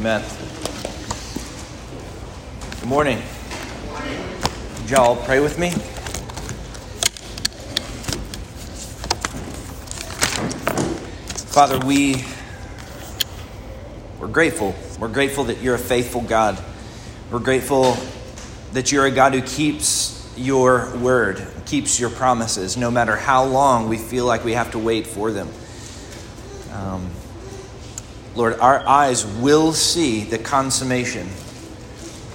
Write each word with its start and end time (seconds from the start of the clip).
Amen. 0.00 0.24
Good 2.80 2.88
morning. 2.88 3.22
Would 4.80 4.90
y'all 4.90 5.14
pray 5.14 5.40
with 5.40 5.58
me? 5.58 5.72
Father, 11.52 11.78
we 11.86 12.24
we're 14.18 14.28
grateful. 14.28 14.74
We're 14.98 15.08
grateful 15.08 15.44
that 15.44 15.60
you're 15.60 15.74
a 15.74 15.78
faithful 15.78 16.22
God. 16.22 16.58
We're 17.30 17.38
grateful 17.40 17.94
that 18.72 18.90
you're 18.90 19.04
a 19.04 19.10
God 19.10 19.34
who 19.34 19.42
keeps 19.42 20.32
your 20.34 20.96
word, 20.96 21.46
keeps 21.66 22.00
your 22.00 22.08
promises, 22.08 22.78
no 22.78 22.90
matter 22.90 23.16
how 23.16 23.44
long 23.44 23.90
we 23.90 23.98
feel 23.98 24.24
like 24.24 24.46
we 24.46 24.52
have 24.54 24.70
to 24.70 24.78
wait 24.78 25.06
for 25.06 25.30
them. 25.30 25.50
Um, 26.72 27.10
Lord, 28.36 28.60
our 28.60 28.86
eyes 28.86 29.26
will 29.26 29.72
see 29.72 30.22
the 30.22 30.38
consummation 30.38 31.26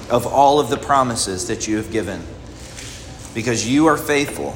of 0.09 0.27
all 0.27 0.59
of 0.59 0.69
the 0.69 0.77
promises 0.77 1.47
that 1.47 1.67
you 1.67 1.77
have 1.77 1.91
given 1.91 2.21
because 3.33 3.67
you 3.67 3.87
are 3.87 3.97
faithful. 3.97 4.55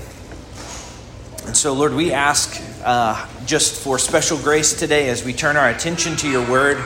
And 1.48 1.56
so, 1.56 1.74
Lord, 1.74 1.94
we 1.94 2.12
ask 2.12 2.62
uh, 2.84 3.26
just 3.46 3.82
for 3.82 3.98
special 3.98 4.38
grace 4.38 4.78
today 4.78 5.10
as 5.10 5.24
we 5.24 5.32
turn 5.32 5.56
our 5.56 5.70
attention 5.70 6.18
to 6.18 6.30
your 6.30 6.48
word. 6.50 6.78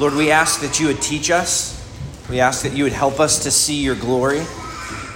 Lord, 0.00 0.14
we 0.14 0.32
ask 0.32 0.60
that 0.62 0.80
you 0.80 0.88
would 0.88 1.00
teach 1.00 1.30
us. 1.30 1.76
We 2.28 2.40
ask 2.40 2.62
that 2.64 2.72
you 2.72 2.84
would 2.84 2.92
help 2.92 3.20
us 3.20 3.44
to 3.44 3.50
see 3.52 3.82
your 3.82 3.94
glory, 3.94 4.42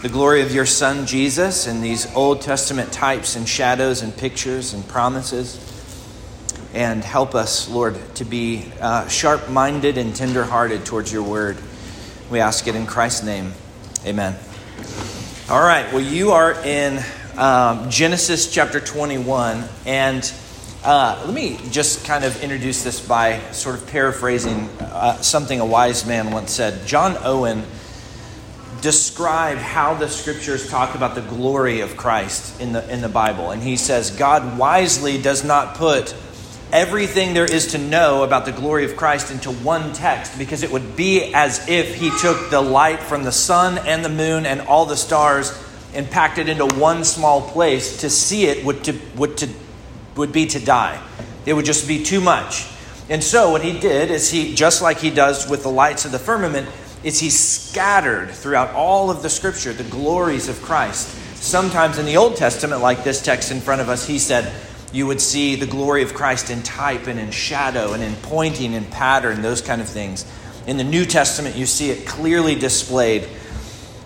the 0.03 0.09
glory 0.09 0.43
of 0.43 0.55
your 0.55 0.67
Son, 0.67 1.07
Jesus, 1.07 1.67
in 1.67 1.81
these 1.81 2.13
Old 2.15 2.41
Testament 2.41 2.93
types 2.93 3.35
and 3.35 3.49
shadows 3.49 4.03
and 4.03 4.17
pictures 4.17 4.73
and 4.73 4.87
promises 4.87 5.74
and 6.75 7.05
help 7.05 7.37
us, 7.37 7.71
Lord, 7.71 7.97
to 8.17 8.25
be 8.25 8.67
uh, 8.81 9.07
sharp 9.09 9.49
minded 9.49 9.97
and 9.97 10.15
tender 10.15 10.45
hearted 10.45 10.85
towards 10.85 11.13
your 11.13 11.23
word. 11.23 11.57
We 12.31 12.41
ask 12.41 12.67
it 12.67 12.75
in 12.75 12.85
Christ's 12.85 13.23
name. 13.23 13.53
Amen. 14.05 14.37
All 15.49 15.63
right, 15.63 15.91
well, 15.93 16.03
you 16.03 16.33
are 16.33 16.53
in 16.65 17.01
um, 17.39 17.89
Genesis 17.91 18.53
chapter 18.53 18.81
21, 18.81 19.65
and 19.87 20.33
uh, 20.83 21.23
let 21.25 21.33
me 21.33 21.59
just 21.71 22.05
kind 22.05 22.25
of 22.25 22.43
introduce 22.43 22.83
this 22.83 23.01
by 23.07 23.39
sort 23.53 23.77
of 23.77 23.87
paraphrasing 23.87 24.69
uh, 24.81 25.17
something 25.19 25.61
a 25.61 25.67
wise 25.67 26.05
man 26.07 26.33
once 26.33 26.53
said. 26.53 26.87
John 26.87 27.17
Owen 27.21 27.63
described 28.81 29.61
how 29.61 29.95
the 29.95 30.09
scriptures 30.09 30.69
talk 30.69 30.95
about 30.95 31.15
the 31.15 31.23
glory 31.23 31.81
of 31.81 31.97
Christ 31.97 32.61
in 32.61 32.73
the, 32.73 32.93
in 32.93 33.01
the 33.01 33.09
Bible, 33.09 33.53
and 33.53 33.63
he 33.63 33.77
says, 33.77 34.11
God 34.11 34.59
wisely 34.59 35.23
does 35.23 35.45
not 35.45 35.77
put 35.77 36.15
everything 36.75 37.35
there 37.35 37.45
is 37.45 37.69
to 37.69 37.79
know 37.79 38.25
about 38.25 38.45
the 38.45 38.53
glory 38.53 38.85
of 38.85 38.97
Christ 38.97 39.31
into 39.31 39.53
one 39.53 39.93
text 39.93 40.37
because 40.37 40.65
it 40.65 40.73
would 40.73 40.97
be 40.97 41.33
as 41.33 41.69
if 41.69 41.95
he 41.95 42.11
took 42.19 42.51
the 42.51 42.61
light 42.61 42.99
from 42.99 43.23
the 43.23 43.31
sun 43.31 43.79
and 43.79 44.05
the 44.05 44.09
moon 44.09 44.45
and 44.45 44.61
all 44.63 44.85
the 44.85 44.97
stars 44.97 45.57
and 45.95 46.11
packed 46.11 46.39
it 46.39 46.49
into 46.49 46.67
one 46.67 47.05
small 47.05 47.41
place. 47.41 48.01
To 48.01 48.11
see 48.11 48.47
it 48.47 48.65
would, 48.65 48.83
to, 48.85 48.99
would, 49.15 49.37
to, 49.37 49.49
would 50.17 50.33
be 50.33 50.47
to 50.47 50.59
die, 50.59 51.01
it 51.47 51.53
would 51.55 51.65
just 51.65 51.87
be 51.87 52.03
too 52.03 52.21
much. 52.21 52.67
And 53.09 53.23
so, 53.23 53.53
what 53.53 53.63
he 53.63 53.79
did 53.79 54.11
is 54.11 54.31
he, 54.31 54.55
just 54.55 54.83
like 54.83 54.99
he 54.99 55.11
does 55.11 55.49
with 55.49 55.63
the 55.63 55.71
lights 55.71 56.07
of 56.07 56.11
the 56.11 56.19
firmament, 56.19 56.69
is 57.05 57.21
he 57.21 57.31
scattered 57.31 58.31
throughout 58.31 58.71
all 58.71 59.11
of 59.11 59.23
the 59.23 59.31
scripture 59.31 59.73
the 59.73 59.85
glories 59.85 60.49
of 60.49 60.61
Christ. 60.63 61.07
Sometimes 61.37 61.99
in 61.99 62.07
the 62.07 62.17
Old 62.17 62.37
Testament, 62.37 62.81
like 62.81 63.05
this 63.05 63.23
text 63.23 63.53
in 63.53 63.61
front 63.61 63.83
of 63.83 63.91
us, 63.91 64.07
he 64.07 64.19
said, 64.19 64.51
you 64.95 65.09
would 65.09 65.21
see 65.21 65.57
the 65.57 65.67
glory 65.67 66.05
of 66.05 66.15
Christ 66.15 66.51
in 66.51 66.63
type 66.63 67.09
and 67.09 67.19
in 67.19 67.33
shadow 67.33 67.95
and 67.95 68.03
in 68.03 68.15
pointing 68.15 68.77
and 68.77 68.89
pattern, 68.89 69.43
those 69.43 69.61
kind 69.61 69.81
of 69.83 69.89
things. 69.89 70.25
In 70.69 70.77
the 70.77 70.85
New 70.85 71.05
Testament, 71.05 71.57
you 71.57 71.67
see 71.67 71.91
it 71.91 72.07
clearly 72.07 72.55
displayed. 72.55 73.29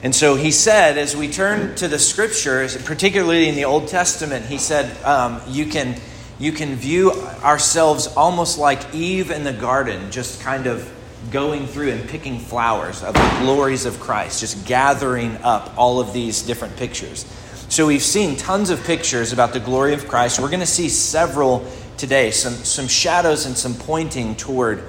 And 0.03 0.15
so 0.15 0.35
he 0.35 0.51
said, 0.51 0.97
as 0.97 1.15
we 1.15 1.29
turn 1.29 1.75
to 1.77 1.89
the 1.89 1.99
scriptures, 1.99 2.75
particularly 2.85 3.51
in 3.51 3.55
the 3.55 3.67
Old 3.67 3.89
Testament, 3.89 4.47
he 4.47 4.57
said, 4.57 4.97
um, 5.05 5.43
you, 5.47 5.67
can, 5.67 5.95
you 6.39 6.53
can 6.53 6.75
view 6.75 7.13
ourselves 7.43 8.07
almost 8.07 8.57
like 8.57 8.95
Eve 8.95 9.31
in 9.31 9.45
the 9.45 9.53
garden, 9.53 10.11
just 10.11 10.41
kind 10.41 10.67
of 10.67 10.91
going 11.31 11.67
through 11.67 11.91
and 11.91 12.09
picking 12.09 12.39
flowers 12.39 13.03
of 13.03 13.13
the 13.13 13.37
glories 13.43 13.85
of 13.85 14.01
Christ, 14.01 14.41
just 14.41 14.67
gathering 14.67 15.37
up 15.43 15.77
all 15.77 16.01
of 16.01 16.15
these 16.15 16.41
different 16.41 16.77
pictures. 16.79 17.27
So 17.71 17.87
we've 17.87 18.03
seen 18.03 18.35
tons 18.37 18.71
of 18.71 18.83
pictures 18.85 19.35
about 19.35 19.53
the 19.53 19.61
glory 19.61 19.93
of 19.93 20.09
Christ. 20.09 20.41
We're 20.41 20.49
going 20.49 20.61
to 20.61 20.67
see 20.67 20.89
several 20.89 21.71
today, 21.99 22.31
some, 22.31 22.55
some 22.55 22.89
shadows 22.89 23.45
and 23.45 23.55
some 23.55 23.75
pointing 23.75 24.37
toward 24.37 24.83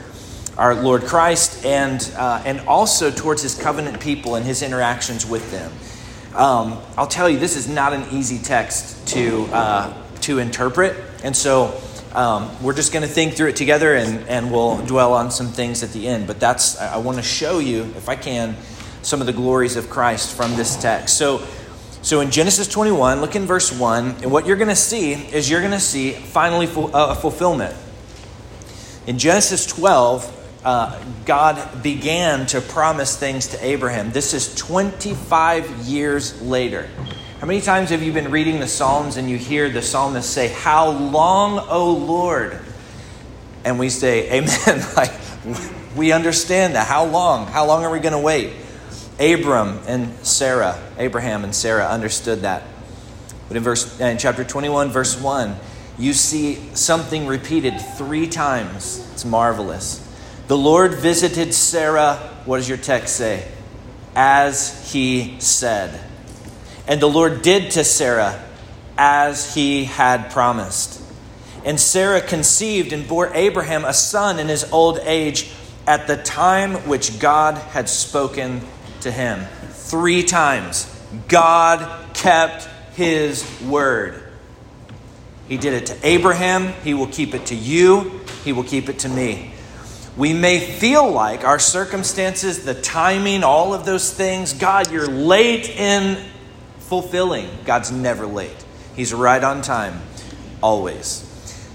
our 0.57 0.73
Lord 0.75 1.03
Christ 1.03 1.65
and, 1.65 2.09
uh, 2.17 2.41
and 2.45 2.61
also 2.61 3.11
towards 3.11 3.41
his 3.41 3.61
covenant 3.61 3.99
people 3.99 4.35
and 4.35 4.45
his 4.45 4.61
interactions 4.61 5.25
with 5.25 5.51
them. 5.51 5.73
Um, 6.33 6.81
I'll 6.95 7.05
tell 7.05 7.29
you, 7.29 7.37
this 7.37 7.57
is 7.57 7.67
not 7.67 7.91
an 7.91 8.05
easy 8.13 8.39
text 8.39 9.09
to, 9.09 9.43
uh, 9.51 9.93
to 10.21 10.39
interpret. 10.39 10.95
And 11.21 11.35
so 11.35 11.81
um, 12.13 12.49
we're 12.63 12.73
just 12.73 12.93
going 12.93 13.03
to 13.03 13.13
think 13.13 13.33
through 13.33 13.49
it 13.49 13.57
together 13.57 13.93
and, 13.95 14.25
and 14.29 14.53
we'll 14.53 14.77
dwell 14.85 15.11
on 15.11 15.31
some 15.31 15.47
things 15.47 15.83
at 15.83 15.91
the 15.91 16.07
end. 16.07 16.27
But 16.27 16.39
that's, 16.39 16.79
I 16.79 16.95
want 16.97 17.17
to 17.17 17.23
show 17.23 17.59
you, 17.59 17.83
if 17.97 18.07
I 18.07 18.15
can, 18.15 18.55
some 19.01 19.19
of 19.19 19.27
the 19.27 19.33
glories 19.33 19.75
of 19.75 19.89
Christ 19.89 20.33
from 20.33 20.55
this 20.55 20.81
text. 20.81 21.17
So, 21.17 21.45
so 22.01 22.21
in 22.21 22.31
Genesis 22.31 22.67
21, 22.67 23.19
look 23.19 23.35
in 23.35 23.45
verse 23.45 23.71
1, 23.71 24.17
and 24.21 24.31
what 24.31 24.47
you're 24.47 24.57
going 24.57 24.69
to 24.69 24.75
see 24.75 25.13
is 25.13 25.49
you're 25.49 25.59
going 25.59 25.73
to 25.73 25.79
see 25.79 26.11
finally 26.11 26.67
uh, 26.67 27.07
a 27.09 27.15
fulfillment. 27.15 27.75
In 29.05 29.17
Genesis 29.17 29.65
12, 29.65 30.61
uh, 30.63 31.03
God 31.25 31.83
began 31.83 32.45
to 32.47 32.61
promise 32.61 33.17
things 33.17 33.47
to 33.47 33.65
Abraham. 33.65 34.11
This 34.11 34.33
is 34.33 34.53
25 34.55 35.87
years 35.87 36.41
later. 36.41 36.89
How 37.39 37.47
many 37.47 37.61
times 37.61 37.89
have 37.91 38.03
you 38.03 38.11
been 38.11 38.31
reading 38.31 38.59
the 38.59 38.67
Psalms 38.67 39.17
and 39.17 39.29
you 39.29 39.37
hear 39.37 39.69
the 39.69 39.81
psalmist 39.81 40.29
say, 40.29 40.49
How 40.49 40.89
long, 40.89 41.65
O 41.69 41.91
Lord? 41.93 42.59
And 43.63 43.79
we 43.79 43.89
say, 43.89 44.29
Amen. 44.31 44.85
like, 44.97 45.13
we 45.95 46.11
understand 46.11 46.75
that. 46.75 46.87
How 46.87 47.05
long? 47.05 47.47
How 47.47 47.65
long 47.65 47.85
are 47.85 47.91
we 47.91 47.99
going 47.99 48.13
to 48.13 48.19
wait? 48.19 48.53
Abram 49.19 49.79
and 49.85 50.13
Sarah, 50.25 50.81
Abraham 50.97 51.43
and 51.43 51.53
Sarah 51.53 51.87
understood 51.87 52.41
that. 52.41 52.63
But 53.47 53.57
in 53.57 53.63
verse 53.63 53.99
in 53.99 54.17
chapter 54.17 54.43
21 54.43 54.91
verse 54.91 55.19
1, 55.19 55.55
you 55.97 56.13
see 56.13 56.55
something 56.75 57.27
repeated 57.27 57.79
3 57.97 58.27
times. 58.27 59.05
It's 59.11 59.25
marvelous. 59.25 60.05
The 60.47 60.57
Lord 60.57 60.95
visited 60.95 61.53
Sarah, 61.53 62.15
what 62.45 62.57
does 62.57 62.69
your 62.69 62.77
text 62.77 63.17
say? 63.17 63.45
As 64.15 64.91
he 64.91 65.35
said. 65.39 65.99
And 66.87 67.01
the 67.01 67.09
Lord 67.09 67.41
did 67.41 67.71
to 67.71 67.83
Sarah 67.83 68.43
as 68.97 69.53
he 69.53 69.83
had 69.83 70.31
promised. 70.31 71.01
And 71.65 71.79
Sarah 71.79 72.21
conceived 72.21 72.93
and 72.93 73.07
bore 73.07 73.33
Abraham 73.33 73.83
a 73.83 73.93
son 73.93 74.39
in 74.39 74.47
his 74.47 74.71
old 74.71 74.99
age 75.03 75.51
at 75.85 76.07
the 76.07 76.17
time 76.17 76.87
which 76.87 77.19
God 77.19 77.55
had 77.55 77.89
spoken 77.89 78.61
to 79.01 79.11
him. 79.11 79.45
Three 79.71 80.23
times. 80.23 80.95
God 81.27 82.13
kept 82.13 82.67
his 82.95 83.45
word. 83.61 84.23
He 85.47 85.57
did 85.57 85.73
it 85.73 85.85
to 85.87 85.97
Abraham. 86.07 86.73
He 86.83 86.93
will 86.93 87.07
keep 87.07 87.33
it 87.33 87.47
to 87.47 87.55
you. 87.55 88.21
He 88.43 88.53
will 88.53 88.63
keep 88.63 88.89
it 88.89 88.99
to 88.99 89.09
me. 89.09 89.51
We 90.15 90.33
may 90.33 90.59
feel 90.59 91.09
like 91.09 91.43
our 91.43 91.59
circumstances, 91.59 92.65
the 92.65 92.73
timing, 92.73 93.43
all 93.43 93.73
of 93.73 93.85
those 93.85 94.13
things, 94.13 94.53
God, 94.53 94.91
you're 94.91 95.07
late 95.07 95.69
in 95.69 96.23
fulfilling. 96.79 97.49
God's 97.65 97.91
never 97.91 98.27
late. 98.27 98.65
He's 98.95 99.13
right 99.13 99.43
on 99.43 99.61
time, 99.61 100.01
always. 100.61 101.25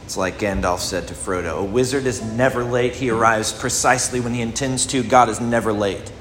It's 0.05 0.17
like 0.17 0.39
Gandalf 0.39 0.81
said 0.81 1.09
to 1.09 1.15
Frodo 1.15 1.61
A 1.61 1.65
wizard 1.65 2.05
is 2.05 2.23
never 2.23 2.63
late. 2.63 2.95
He 2.95 3.09
arrives 3.09 3.53
precisely 3.53 4.21
when 4.21 4.35
he 4.35 4.43
intends 4.43 4.85
to. 4.87 5.03
God 5.03 5.31
is 5.31 5.41
never 5.41 5.73
late 5.73 6.13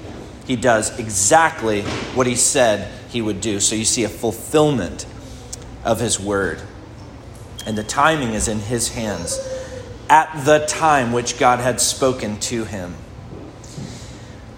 he 0.46 0.56
does 0.56 0.98
exactly 1.00 1.82
what 2.14 2.28
he 2.28 2.36
said 2.36 2.92
he 3.10 3.22
would 3.22 3.42
do. 3.42 3.60
So 3.60 3.76
you 3.76 3.86
see 3.86 4.04
a 4.04 4.10
fulfillment 4.10 5.06
of 5.84 6.00
his 6.00 6.20
word. 6.20 6.62
And 7.66 7.78
the 7.78 7.84
timing 7.84 8.34
is 8.34 8.48
in 8.48 8.60
his 8.60 8.90
hands 8.90 9.40
at 10.10 10.46
the 10.46 10.66
time 10.66 11.14
which 11.14 11.40
God 11.40 11.60
had 11.60 11.80
spoken 11.80 12.40
to 12.42 12.66
him. 12.66 12.96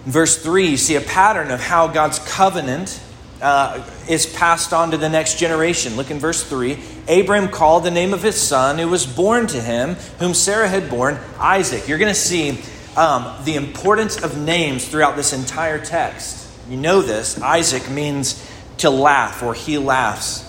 In 0.04 0.12
verse 0.12 0.42
3, 0.42 0.68
you 0.68 0.76
see 0.76 0.96
a 0.96 1.00
pattern 1.00 1.50
of 1.50 1.60
how 1.60 1.88
God's 1.88 2.18
covenant 2.18 3.00
uh, 3.40 3.88
is 4.08 4.26
passed 4.26 4.72
on 4.72 4.90
to 4.92 4.96
the 4.96 5.08
next 5.08 5.38
generation. 5.38 5.96
Look 5.96 6.10
in 6.10 6.18
verse 6.18 6.42
3. 6.42 6.78
Abram 7.08 7.48
called 7.48 7.84
the 7.84 7.90
name 7.90 8.14
of 8.14 8.22
his 8.22 8.40
son 8.40 8.78
who 8.78 8.88
was 8.88 9.06
born 9.06 9.46
to 9.48 9.60
him, 9.60 9.94
whom 10.18 10.34
Sarah 10.34 10.68
had 10.68 10.88
borne, 10.88 11.18
Isaac. 11.38 11.86
You're 11.86 11.98
going 11.98 12.12
to 12.12 12.18
see 12.18 12.58
um, 12.96 13.44
the 13.44 13.54
importance 13.54 14.22
of 14.22 14.38
names 14.38 14.88
throughout 14.88 15.16
this 15.16 15.32
entire 15.32 15.82
text. 15.84 16.48
You 16.68 16.76
know 16.76 17.02
this. 17.02 17.40
Isaac 17.40 17.90
means 17.90 18.42
to 18.78 18.90
laugh 18.90 19.42
or 19.42 19.54
he 19.54 19.78
laughs, 19.78 20.44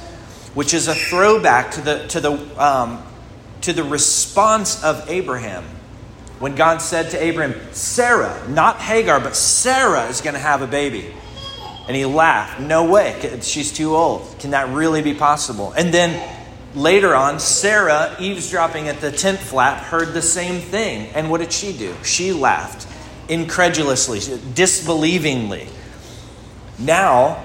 which 0.53 0.73
is 0.73 0.87
a 0.87 0.95
throwback 0.95 1.71
to 1.71 1.81
the, 1.81 2.07
to 2.07 2.19
the, 2.19 2.63
um, 2.63 3.03
to 3.61 3.73
the 3.73 3.83
response 3.83 4.83
of 4.83 5.09
Abraham 5.09 5.63
when 6.39 6.55
God 6.55 6.81
said 6.81 7.11
to 7.11 7.23
Abraham, 7.23 7.59
Sarah, 7.73 8.47
not 8.49 8.79
Hagar, 8.79 9.19
but 9.19 9.35
Sarah 9.35 10.07
is 10.07 10.21
going 10.21 10.35
to 10.35 10.39
have 10.39 10.61
a 10.61 10.67
baby. 10.67 11.13
And 11.87 11.95
he 11.95 12.05
laughed. 12.05 12.59
No 12.59 12.85
way. 12.85 13.39
She's 13.41 13.71
too 13.71 13.95
old. 13.95 14.37
Can 14.39 14.51
that 14.51 14.69
really 14.69 15.01
be 15.01 15.13
possible? 15.13 15.71
And 15.71 15.93
then 15.93 16.11
later 16.75 17.15
on, 17.15 17.39
Sarah, 17.39 18.15
eavesdropping 18.19 18.87
at 18.87 19.01
the 19.01 19.11
tent 19.11 19.39
flap, 19.39 19.83
heard 19.83 20.13
the 20.13 20.21
same 20.21 20.61
thing. 20.61 21.07
And 21.13 21.29
what 21.29 21.39
did 21.39 21.51
she 21.51 21.75
do? 21.77 21.93
She 22.03 22.33
laughed 22.33 22.87
incredulously, 23.29 24.19
disbelievingly. 24.19 25.67
Now, 26.79 27.43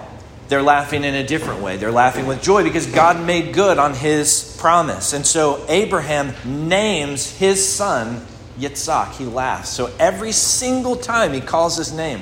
they're 0.48 0.62
laughing 0.62 1.04
in 1.04 1.14
a 1.14 1.26
different 1.26 1.62
way. 1.62 1.78
They're 1.78 1.90
laughing 1.90 2.26
with 2.26 2.42
joy 2.42 2.62
because 2.62 2.86
God 2.86 3.24
made 3.24 3.54
good 3.54 3.78
on 3.78 3.94
his 3.94 4.54
promise. 4.58 5.14
And 5.14 5.26
so 5.26 5.64
Abraham 5.68 6.34
names 6.68 7.30
his 7.38 7.66
son 7.66 8.26
Yitzhak. 8.58 9.12
He 9.12 9.24
laughs. 9.24 9.70
So 9.70 9.90
every 9.98 10.32
single 10.32 10.96
time 10.96 11.32
he 11.32 11.40
calls 11.40 11.76
his 11.76 11.92
name, 11.92 12.20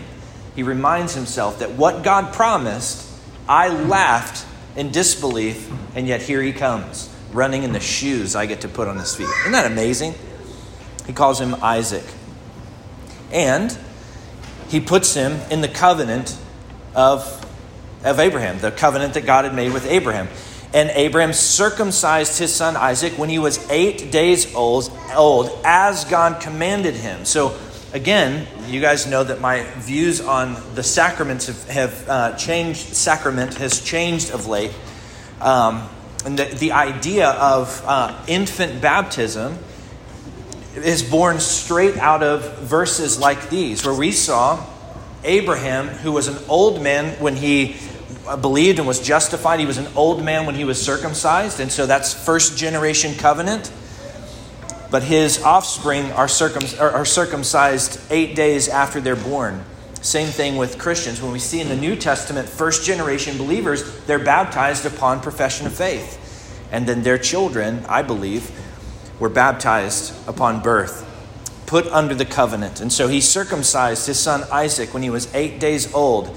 he 0.55 0.63
reminds 0.63 1.15
himself 1.15 1.59
that 1.59 1.73
what 1.73 2.03
God 2.03 2.33
promised, 2.33 3.07
I 3.49 3.69
laughed 3.69 4.47
in 4.77 4.91
disbelief, 4.91 5.71
and 5.95 6.07
yet 6.07 6.23
here 6.23 6.43
he 6.43 6.53
comes, 6.53 7.15
running 7.33 7.63
in 7.63 7.73
the 7.73 7.81
shoes 7.81 8.37
I 8.37 8.47
get 8.47 8.63
to 8.63 8.69
put 8.69 8.89
on 8.89 8.97
his 8.97 9.15
feet. 9.15 9.29
Isn't 9.41 9.53
that 9.53 9.71
amazing? 9.71 10.15
He 11.07 11.13
calls 11.13 11.41
him 11.41 11.57
Isaac. 11.63 12.05
And 13.33 13.77
he 14.69 14.81
puts 14.81 15.15
him 15.15 15.41
in 15.51 15.61
the 15.61 15.69
covenant 15.69 16.37
of, 16.95 17.45
of 18.05 18.19
Abraham, 18.21 18.59
the 18.61 18.71
covenant 18.71 19.15
that 19.15 19.27
God 19.27 19.45
had 19.45 19.55
made 19.55 19.73
with 19.73 19.87
Abraham. 19.87 20.29
And 20.73 20.91
Abraham 20.91 21.33
circumcised 21.33 22.39
his 22.39 22.55
son 22.55 22.77
Isaac 22.77 23.15
when 23.19 23.29
he 23.29 23.41
was 23.41 23.69
eight 23.71 24.13
days 24.13 24.55
old, 24.55 24.91
old 25.15 25.51
as 25.65 26.05
God 26.05 26.41
commanded 26.41 26.95
him. 26.95 27.25
So, 27.25 27.59
again, 27.93 28.47
you 28.67 28.81
guys 28.81 29.07
know 29.07 29.25
that 29.25 29.41
my 29.41 29.63
views 29.77 30.21
on 30.21 30.57
the 30.75 30.83
sacraments 30.83 31.47
have, 31.47 31.69
have 31.69 32.09
uh, 32.09 32.37
changed. 32.37 32.79
Sacrament 32.79 33.55
has 33.55 33.81
changed 33.81 34.31
of 34.31 34.47
late. 34.47 34.73
Um, 35.41 35.89
and 36.25 36.39
the, 36.39 36.45
the 36.45 36.73
idea 36.73 37.29
of 37.31 37.83
uh, 37.87 38.23
infant 38.29 38.81
baptism 38.81 39.59
is 40.77 41.03
born 41.03 41.41
straight 41.41 41.97
out 41.97 42.23
of 42.23 42.59
verses 42.59 43.19
like 43.19 43.51
these, 43.51 43.85
where 43.85 43.95
we 43.95 44.13
saw 44.13 44.65
Abraham, 45.25 45.89
who 45.89 46.13
was 46.13 46.29
an 46.29 46.39
old 46.49 46.83
man 46.83 47.19
when 47.21 47.37
he 47.37 47.77
believed 48.41 48.79
and 48.79 48.87
was 48.87 49.01
justified. 49.01 49.61
He 49.61 49.67
was 49.67 49.79
an 49.79 49.89
old 49.97 50.23
man 50.23 50.47
when 50.47 50.55
he 50.55 50.65
was 50.65 50.81
circumcised, 50.81 51.59
and 51.59 51.73
so 51.73 51.87
that's 51.87 52.13
first 52.13 52.57
generation 52.57 53.15
covenant. 53.15 53.73
But 54.91 55.05
his 55.05 55.43
offspring 55.43 56.11
are, 56.13 56.29
circum- 56.29 56.79
are 56.81 57.05
circumcised 57.05 58.01
eight 58.11 58.35
days 58.35 58.69
after 58.69 59.01
they're 59.01 59.17
born. 59.17 59.65
Same 60.03 60.29
thing 60.29 60.57
with 60.57 60.79
Christians. 60.79 61.21
When 61.21 61.33
we 61.33 61.39
see 61.39 61.61
in 61.61 61.69
the 61.69 61.77
New 61.77 61.95
Testament, 61.95 62.49
first 62.49 62.85
generation 62.85 63.39
believers, 63.39 64.05
they're 64.07 64.19
baptized 64.19 64.87
upon 64.87 65.21
profession 65.21 65.67
of 65.67 65.75
faith. 65.75 66.17
And 66.73 66.87
then 66.87 67.03
their 67.03 67.19
children, 67.19 67.85
I 67.89 68.03
believe, 68.03 68.51
were 69.19 69.29
baptized 69.29 70.15
upon 70.27 70.63
birth, 70.63 71.07
put 71.67 71.87
under 71.89 72.15
the 72.15 72.25
covenant. 72.25 72.81
And 72.81 72.93
so 72.93 73.09
he 73.09 73.21
circumcised 73.21 74.07
his 74.07 74.19
son 74.19 74.45
Isaac 74.51 74.95
when 74.95 75.03
he 75.03 75.11
was 75.11 75.33
eight 75.35 75.61
days 75.61 75.93
old 75.93 76.37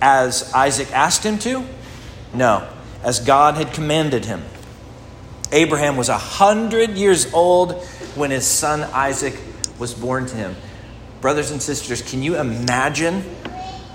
as 0.00 0.52
Isaac 0.52 0.92
asked 0.92 1.24
him 1.24 1.38
to? 1.40 1.64
No, 2.34 2.68
as 3.02 3.20
God 3.20 3.54
had 3.54 3.72
commanded 3.72 4.26
him. 4.26 4.42
Abraham 5.54 5.96
was 5.96 6.08
a 6.08 6.18
hundred 6.18 6.90
years 6.90 7.32
old 7.32 7.80
when 8.16 8.32
his 8.32 8.44
son 8.44 8.82
Isaac 8.92 9.38
was 9.78 9.94
born 9.94 10.26
to 10.26 10.36
him. 10.36 10.56
Brothers 11.20 11.52
and 11.52 11.62
sisters, 11.62 12.02
can 12.02 12.24
you 12.24 12.36
imagine 12.36 13.22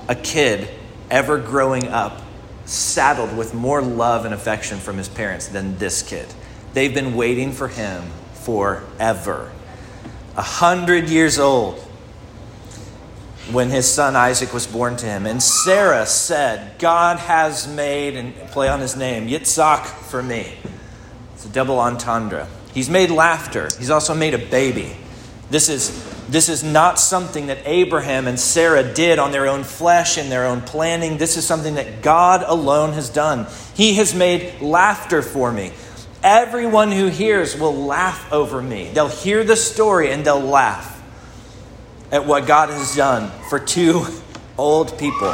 a 0.07 0.15
kid 0.15 0.69
ever 1.11 1.37
growing 1.37 1.89
up 1.89 2.21
saddled 2.63 3.35
with 3.35 3.53
more 3.53 3.81
love 3.81 4.23
and 4.23 4.33
affection 4.33 4.79
from 4.79 4.97
his 4.97 5.09
parents 5.09 5.49
than 5.49 5.77
this 5.77 6.01
kid? 6.01 6.27
They've 6.73 6.93
been 6.93 7.15
waiting 7.15 7.51
for 7.51 7.67
him 7.67 8.03
forever. 8.35 9.51
A 10.37 10.41
hundred 10.41 11.09
years 11.09 11.39
old 11.39 11.77
when 13.51 13.69
his 13.69 13.91
son 13.91 14.15
Isaac 14.15 14.53
was 14.53 14.65
born 14.65 14.95
to 14.95 15.05
him. 15.05 15.25
And 15.25 15.43
Sarah 15.43 16.05
said, 16.05 16.79
God 16.79 17.19
has 17.19 17.67
made, 17.67 18.15
and 18.15 18.33
play 18.51 18.69
on 18.69 18.79
his 18.79 18.95
name, 18.95 19.27
Yitzhak 19.27 19.85
for 19.85 20.23
me. 20.23 20.55
It's 21.39 21.45
a 21.45 21.49
double 21.53 21.79
entendre. 21.79 22.49
He's 22.73 22.89
made 22.89 23.09
laughter, 23.09 23.69
he's 23.79 23.89
also 23.89 24.13
made 24.13 24.33
a 24.33 24.37
baby. 24.37 24.93
This 25.49 25.69
is, 25.69 25.89
this 26.27 26.49
is 26.49 26.65
not 26.65 26.99
something 26.99 27.47
that 27.47 27.59
Abraham 27.63 28.27
and 28.27 28.37
Sarah 28.37 28.83
did 28.93 29.19
on 29.19 29.31
their 29.31 29.47
own 29.47 29.63
flesh 29.63 30.17
and 30.17 30.29
their 30.29 30.45
own 30.45 30.59
planning. 30.59 31.17
This 31.17 31.37
is 31.37 31.47
something 31.47 31.75
that 31.75 32.01
God 32.01 32.43
alone 32.45 32.91
has 32.91 33.09
done. 33.09 33.47
He 33.73 33.93
has 33.93 34.13
made 34.13 34.59
laughter 34.59 35.21
for 35.21 35.49
me. 35.49 35.71
Everyone 36.23 36.91
who 36.91 37.07
hears 37.07 37.57
will 37.57 37.85
laugh 37.85 38.33
over 38.33 38.61
me. 38.61 38.91
They'll 38.93 39.07
hear 39.07 39.45
the 39.45 39.55
story 39.55 40.11
and 40.11 40.25
they'll 40.25 40.41
laugh 40.41 41.01
at 42.11 42.25
what 42.25 42.47
God 42.47 42.69
has 42.69 42.97
done 42.97 43.31
for 43.49 43.59
two 43.59 44.05
old 44.57 44.99
people. 44.99 45.33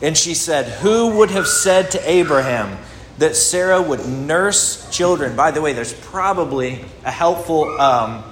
And 0.00 0.16
she 0.16 0.32
said, 0.32 0.80
Who 0.80 1.18
would 1.18 1.30
have 1.32 1.46
said 1.46 1.90
to 1.90 2.10
Abraham 2.10 2.78
that 3.18 3.36
Sarah 3.36 3.82
would 3.82 4.06
nurse 4.06 4.88
children? 4.90 5.36
By 5.36 5.50
the 5.50 5.60
way, 5.60 5.72
there's 5.72 5.92
probably 5.92 6.84
a 7.04 7.10
helpful, 7.10 7.80
um, 7.80 8.24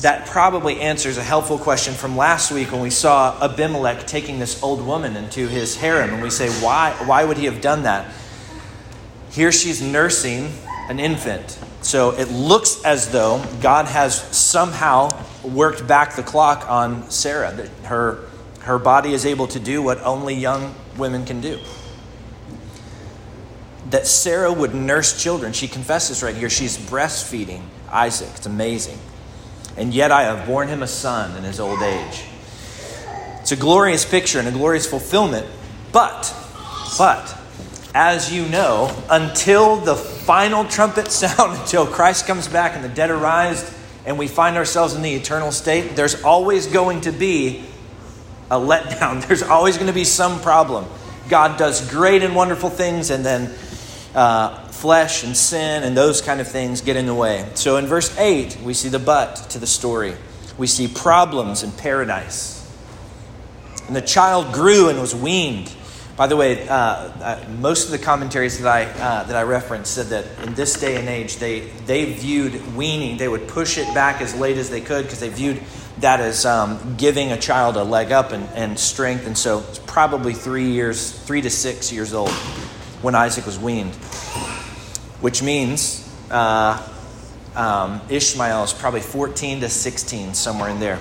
that 0.00 0.26
probably 0.26 0.80
answers 0.80 1.18
a 1.18 1.22
helpful 1.22 1.58
question 1.58 1.94
from 1.94 2.16
last 2.16 2.50
week 2.50 2.72
when 2.72 2.80
we 2.80 2.90
saw 2.90 3.38
Abimelech 3.42 4.06
taking 4.06 4.38
this 4.38 4.62
old 4.62 4.84
woman 4.84 5.16
into 5.16 5.46
his 5.46 5.76
harem. 5.76 6.10
And 6.10 6.22
we 6.22 6.30
say, 6.30 6.48
Why, 6.62 6.92
why 7.04 7.24
would 7.24 7.36
he 7.36 7.44
have 7.44 7.60
done 7.60 7.82
that? 7.82 8.10
Here 9.30 9.52
she's 9.52 9.82
nursing 9.82 10.52
an 10.88 10.98
infant. 10.98 11.58
So 11.82 12.10
it 12.10 12.30
looks 12.30 12.82
as 12.84 13.10
though 13.10 13.44
God 13.60 13.86
has 13.86 14.20
somehow 14.36 15.10
worked 15.44 15.86
back 15.86 16.16
the 16.16 16.22
clock 16.22 16.68
on 16.68 17.10
Sarah, 17.10 17.52
that 17.52 17.68
her, 17.86 18.24
her 18.60 18.78
body 18.78 19.12
is 19.12 19.24
able 19.24 19.46
to 19.48 19.60
do 19.60 19.82
what 19.82 20.00
only 20.02 20.34
young 20.34 20.74
women 20.96 21.24
can 21.24 21.40
do. 21.40 21.58
That 23.90 24.06
Sarah 24.06 24.52
would 24.52 24.74
nurse 24.74 25.20
children. 25.20 25.52
She 25.52 25.68
confesses 25.68 26.22
right 26.22 26.34
here. 26.34 26.50
She's 26.50 26.78
breastfeeding 26.78 27.62
Isaac. 27.90 28.30
It's 28.36 28.46
amazing. 28.46 28.98
And 29.76 29.94
yet 29.94 30.12
I 30.12 30.22
have 30.22 30.46
borne 30.46 30.68
him 30.68 30.82
a 30.82 30.86
son 30.86 31.36
in 31.36 31.44
his 31.44 31.60
old 31.60 31.82
age. 31.82 32.24
It's 33.40 33.52
a 33.52 33.56
glorious 33.56 34.04
picture 34.04 34.38
and 34.38 34.46
a 34.46 34.52
glorious 34.52 34.86
fulfillment. 34.86 35.46
But, 35.92 36.34
but, 36.98 37.36
as 37.94 38.32
you 38.32 38.46
know, 38.46 38.94
until 39.08 39.76
the 39.76 39.96
final 39.96 40.64
trumpet 40.64 41.10
sound, 41.10 41.58
until 41.60 41.86
Christ 41.86 42.26
comes 42.26 42.46
back 42.48 42.74
and 42.74 42.84
the 42.84 42.88
dead 42.88 43.10
are 43.10 43.16
raised, 43.16 43.72
and 44.06 44.18
we 44.18 44.28
find 44.28 44.56
ourselves 44.56 44.94
in 44.94 45.02
the 45.02 45.14
eternal 45.14 45.52
state, 45.52 45.96
there's 45.96 46.22
always 46.22 46.66
going 46.66 47.02
to 47.02 47.12
be 47.12 47.64
a 48.50 48.56
letdown. 48.56 49.26
There's 49.28 49.42
always 49.42 49.76
going 49.76 49.86
to 49.86 49.92
be 49.92 50.04
some 50.04 50.40
problem. 50.40 50.86
God 51.28 51.58
does 51.58 51.88
great 51.90 52.22
and 52.22 52.34
wonderful 52.34 52.70
things, 52.70 53.10
and 53.10 53.24
then 53.24 53.54
uh, 54.14 54.68
flesh 54.68 55.24
and 55.24 55.36
sin 55.36 55.82
and 55.82 55.96
those 55.96 56.20
kind 56.20 56.40
of 56.40 56.48
things 56.48 56.80
get 56.80 56.96
in 56.96 57.06
the 57.06 57.14
way. 57.14 57.48
So 57.54 57.76
in 57.76 57.86
verse 57.86 58.16
8, 58.18 58.58
we 58.62 58.74
see 58.74 58.88
the 58.88 58.98
but 58.98 59.36
to 59.50 59.58
the 59.58 59.66
story. 59.66 60.14
We 60.58 60.66
see 60.66 60.88
problems 60.88 61.62
in 61.62 61.72
paradise. 61.72 62.56
And 63.86 63.94
the 63.94 64.02
child 64.02 64.52
grew 64.52 64.88
and 64.88 65.00
was 65.00 65.14
weaned. 65.14 65.72
By 66.16 66.26
the 66.26 66.36
way, 66.36 66.68
uh, 66.68 66.74
uh, 66.74 67.44
most 67.60 67.86
of 67.86 67.92
the 67.92 67.98
commentaries 67.98 68.58
that 68.60 68.68
I, 68.68 68.84
uh, 68.84 69.24
that 69.24 69.36
I 69.36 69.42
referenced 69.42 69.94
said 69.94 70.06
that 70.06 70.46
in 70.46 70.54
this 70.54 70.78
day 70.78 70.96
and 70.96 71.08
age, 71.08 71.36
they, 71.36 71.60
they 71.86 72.12
viewed 72.12 72.76
weaning, 72.76 73.16
they 73.16 73.28
would 73.28 73.48
push 73.48 73.78
it 73.78 73.92
back 73.94 74.20
as 74.20 74.34
late 74.34 74.58
as 74.58 74.68
they 74.68 74.80
could 74.80 75.04
because 75.04 75.20
they 75.20 75.30
viewed 75.30 75.62
that 75.98 76.20
as 76.20 76.44
um, 76.44 76.96
giving 76.98 77.32
a 77.32 77.38
child 77.38 77.76
a 77.76 77.84
leg 77.84 78.12
up 78.12 78.32
and, 78.32 78.46
and 78.54 78.78
strength. 78.78 79.26
And 79.26 79.36
so 79.36 79.60
it's 79.60 79.78
probably 79.78 80.34
three 80.34 80.70
years, 80.70 81.10
three 81.10 81.40
to 81.40 81.50
six 81.50 81.90
years 81.92 82.12
old 82.12 82.32
when 83.02 83.14
Isaac 83.14 83.46
was 83.46 83.58
weaned, 83.58 83.94
which 85.20 85.42
means 85.42 86.06
uh, 86.30 86.86
um, 87.54 88.00
Ishmael 88.08 88.64
is 88.64 88.72
probably 88.72 89.00
14 89.00 89.60
to 89.60 89.68
16, 89.68 90.34
somewhere 90.34 90.70
in 90.70 90.80
there. 90.80 90.98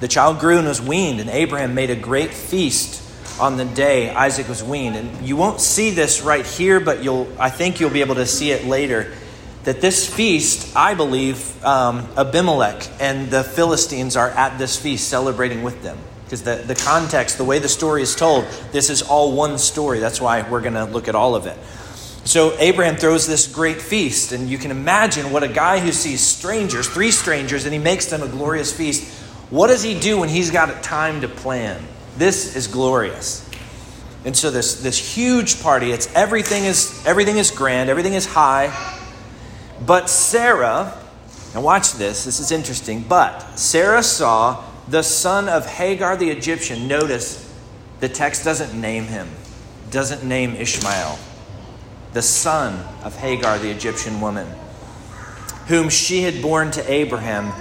The 0.00 0.08
child 0.08 0.40
grew 0.40 0.58
and 0.58 0.68
was 0.68 0.80
weaned, 0.82 1.20
and 1.20 1.30
Abraham 1.30 1.74
made 1.74 1.90
a 1.90 1.96
great 1.96 2.32
feast 2.34 3.02
on 3.38 3.56
the 3.56 3.64
day 3.64 4.10
Isaac 4.10 4.48
was 4.48 4.62
weaned. 4.62 4.96
And 4.96 5.26
you 5.26 5.36
won't 5.36 5.60
see 5.60 5.90
this 5.90 6.22
right 6.22 6.46
here, 6.46 6.80
but 6.80 7.02
you'll, 7.02 7.28
I 7.38 7.50
think 7.50 7.80
you'll 7.80 7.90
be 7.90 8.00
able 8.00 8.14
to 8.16 8.26
see 8.26 8.50
it 8.50 8.64
later. 8.64 9.12
That 9.64 9.80
this 9.80 10.08
feast, 10.12 10.76
I 10.76 10.94
believe, 10.94 11.64
um, 11.64 12.08
Abimelech 12.16 12.88
and 13.00 13.30
the 13.30 13.42
Philistines 13.42 14.16
are 14.16 14.30
at 14.30 14.58
this 14.58 14.80
feast 14.80 15.08
celebrating 15.08 15.62
with 15.62 15.82
them. 15.82 15.98
Because 16.26 16.42
the, 16.42 16.56
the 16.56 16.74
context, 16.74 17.38
the 17.38 17.44
way 17.44 17.60
the 17.60 17.68
story 17.68 18.02
is 18.02 18.16
told, 18.16 18.46
this 18.72 18.90
is 18.90 19.00
all 19.00 19.32
one 19.32 19.58
story. 19.58 20.00
That's 20.00 20.20
why 20.20 20.42
we're 20.50 20.60
going 20.60 20.74
to 20.74 20.84
look 20.84 21.06
at 21.06 21.14
all 21.14 21.36
of 21.36 21.46
it. 21.46 21.56
So 22.26 22.56
Abraham 22.58 22.96
throws 22.96 23.28
this 23.28 23.46
great 23.46 23.80
feast, 23.80 24.32
and 24.32 24.50
you 24.50 24.58
can 24.58 24.72
imagine 24.72 25.30
what 25.30 25.44
a 25.44 25.48
guy 25.48 25.78
who 25.78 25.92
sees 25.92 26.20
strangers, 26.20 26.88
three 26.88 27.12
strangers, 27.12 27.64
and 27.64 27.72
he 27.72 27.78
makes 27.78 28.06
them 28.06 28.24
a 28.24 28.26
glorious 28.26 28.76
feast. 28.76 29.22
What 29.50 29.68
does 29.68 29.84
he 29.84 29.98
do 29.98 30.18
when 30.18 30.28
he's 30.28 30.50
got 30.50 30.82
time 30.82 31.20
to 31.20 31.28
plan? 31.28 31.80
This 32.18 32.56
is 32.56 32.66
glorious. 32.66 33.48
And 34.24 34.36
so 34.36 34.50
this, 34.50 34.82
this 34.82 34.98
huge 34.98 35.62
party, 35.62 35.92
it's 35.92 36.12
everything 36.16 36.64
is 36.64 37.00
everything 37.06 37.36
is 37.36 37.52
grand, 37.52 37.88
everything 37.88 38.14
is 38.14 38.26
high. 38.26 38.74
But 39.86 40.10
Sarah, 40.10 40.98
now 41.54 41.60
watch 41.60 41.92
this, 41.92 42.24
this 42.24 42.40
is 42.40 42.50
interesting. 42.50 43.02
But 43.02 43.56
Sarah 43.56 44.02
saw 44.02 44.64
the 44.88 45.02
son 45.02 45.48
of 45.48 45.66
Hagar 45.66 46.16
the 46.16 46.30
Egyptian. 46.30 46.86
Notice 46.88 47.42
the 48.00 48.08
text 48.08 48.44
doesn't 48.44 48.78
name 48.78 49.04
him, 49.04 49.28
doesn't 49.90 50.24
name 50.24 50.54
Ishmael. 50.54 51.18
The 52.12 52.22
son 52.22 52.84
of 53.02 53.16
Hagar 53.16 53.58
the 53.58 53.70
Egyptian 53.70 54.20
woman, 54.20 54.46
whom 55.66 55.88
she 55.88 56.22
had 56.22 56.40
borne 56.40 56.70
to 56.72 56.90
Abraham. 56.90 57.52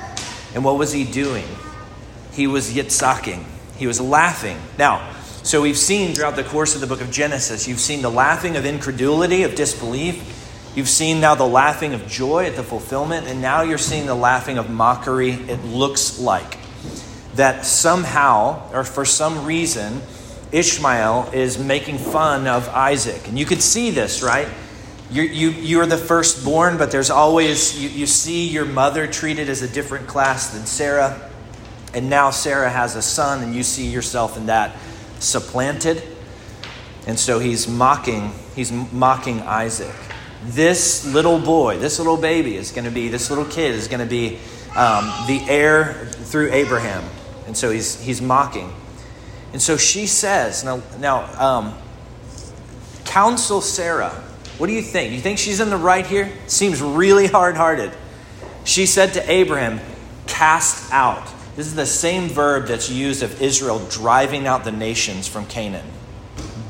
And 0.53 0.63
what 0.63 0.77
was 0.77 0.91
he 0.91 1.03
doing? 1.03 1.45
He 2.31 2.47
was 2.47 2.71
yitzhaking. 2.71 3.43
He 3.77 3.87
was 3.87 3.99
laughing. 3.99 4.57
Now, 4.77 5.13
so 5.43 5.61
we've 5.61 5.77
seen 5.77 6.15
throughout 6.15 6.35
the 6.35 6.43
course 6.43 6.75
of 6.75 6.81
the 6.81 6.87
book 6.87 7.01
of 7.01 7.11
Genesis, 7.11 7.67
you've 7.67 7.79
seen 7.79 8.01
the 8.01 8.09
laughing 8.09 8.55
of 8.55 8.65
incredulity, 8.65 9.43
of 9.43 9.55
disbelief. 9.55 10.31
You've 10.75 10.89
seen 10.89 11.21
now 11.21 11.35
the 11.35 11.47
laughing 11.47 11.93
of 11.93 12.07
joy 12.07 12.45
at 12.45 12.55
the 12.55 12.63
fulfillment, 12.63 13.27
and 13.27 13.41
now 13.41 13.61
you're 13.61 13.77
seeing 13.77 14.05
the 14.05 14.15
laughing 14.15 14.57
of 14.57 14.69
mockery. 14.69 15.31
It 15.31 15.63
looks 15.63 16.19
like 16.19 16.57
that 17.35 17.65
somehow, 17.65 18.69
or 18.71 18.83
for 18.83 19.05
some 19.05 19.45
reason, 19.45 20.01
Ishmael 20.51 21.31
is 21.33 21.57
making 21.57 21.97
fun 21.97 22.47
of 22.47 22.69
Isaac. 22.69 23.27
And 23.27 23.37
you 23.37 23.45
could 23.45 23.61
see 23.61 23.91
this, 23.91 24.23
right? 24.23 24.47
You're, 25.11 25.25
you, 25.25 25.49
you're 25.49 25.85
the 25.85 25.97
firstborn, 25.97 26.77
but 26.77 26.91
there's 26.91 27.09
always, 27.09 27.81
you, 27.81 27.89
you 27.89 28.07
see 28.07 28.47
your 28.47 28.65
mother 28.65 29.05
treated 29.05 29.49
as 29.49 29.61
a 29.61 29.67
different 29.67 30.07
class 30.07 30.51
than 30.51 30.65
Sarah. 30.65 31.29
And 31.93 32.09
now 32.09 32.31
Sarah 32.31 32.69
has 32.69 32.95
a 32.95 33.01
son, 33.01 33.43
and 33.43 33.53
you 33.53 33.63
see 33.63 33.87
yourself 33.87 34.37
in 34.37 34.47
that 34.47 34.75
supplanted. 35.19 36.01
And 37.07 37.19
so 37.19 37.39
he's 37.39 37.67
mocking, 37.67 38.31
he's 38.55 38.71
mocking 38.71 39.41
Isaac. 39.41 39.95
This 40.43 41.05
little 41.05 41.39
boy, 41.39 41.77
this 41.77 41.99
little 41.99 42.17
baby 42.17 42.55
is 42.55 42.71
going 42.71 42.85
to 42.85 42.91
be, 42.91 43.09
this 43.09 43.29
little 43.29 43.45
kid 43.45 43.75
is 43.75 43.87
going 43.87 43.99
to 43.99 44.09
be 44.09 44.39
um, 44.75 45.05
the 45.27 45.41
heir 45.47 46.09
through 46.11 46.51
Abraham. 46.51 47.03
And 47.45 47.55
so 47.55 47.71
he's, 47.71 48.01
he's 48.01 48.21
mocking. 48.21 48.73
And 49.53 49.61
so 49.61 49.77
she 49.77 50.07
says, 50.07 50.63
now, 50.63 50.81
now 50.99 51.23
um, 51.41 51.77
counsel 53.05 53.61
Sarah. 53.61 54.09
What 54.57 54.67
do 54.67 54.73
you 54.73 54.81
think? 54.81 55.13
You 55.13 55.19
think 55.19 55.37
she's 55.37 55.59
in 55.59 55.69
the 55.69 55.77
right 55.77 56.05
here? 56.05 56.31
Seems 56.47 56.81
really 56.81 57.27
hard 57.27 57.55
hearted. 57.55 57.91
She 58.63 58.85
said 58.85 59.13
to 59.13 59.31
Abraham, 59.31 59.79
Cast 60.27 60.91
out. 60.91 61.25
This 61.55 61.67
is 61.67 61.75
the 61.75 61.85
same 61.85 62.27
verb 62.27 62.67
that's 62.67 62.89
used 62.89 63.23
of 63.23 63.41
Israel 63.41 63.79
driving 63.89 64.47
out 64.47 64.63
the 64.65 64.71
nations 64.71 65.27
from 65.27 65.45
Canaan. 65.45 65.85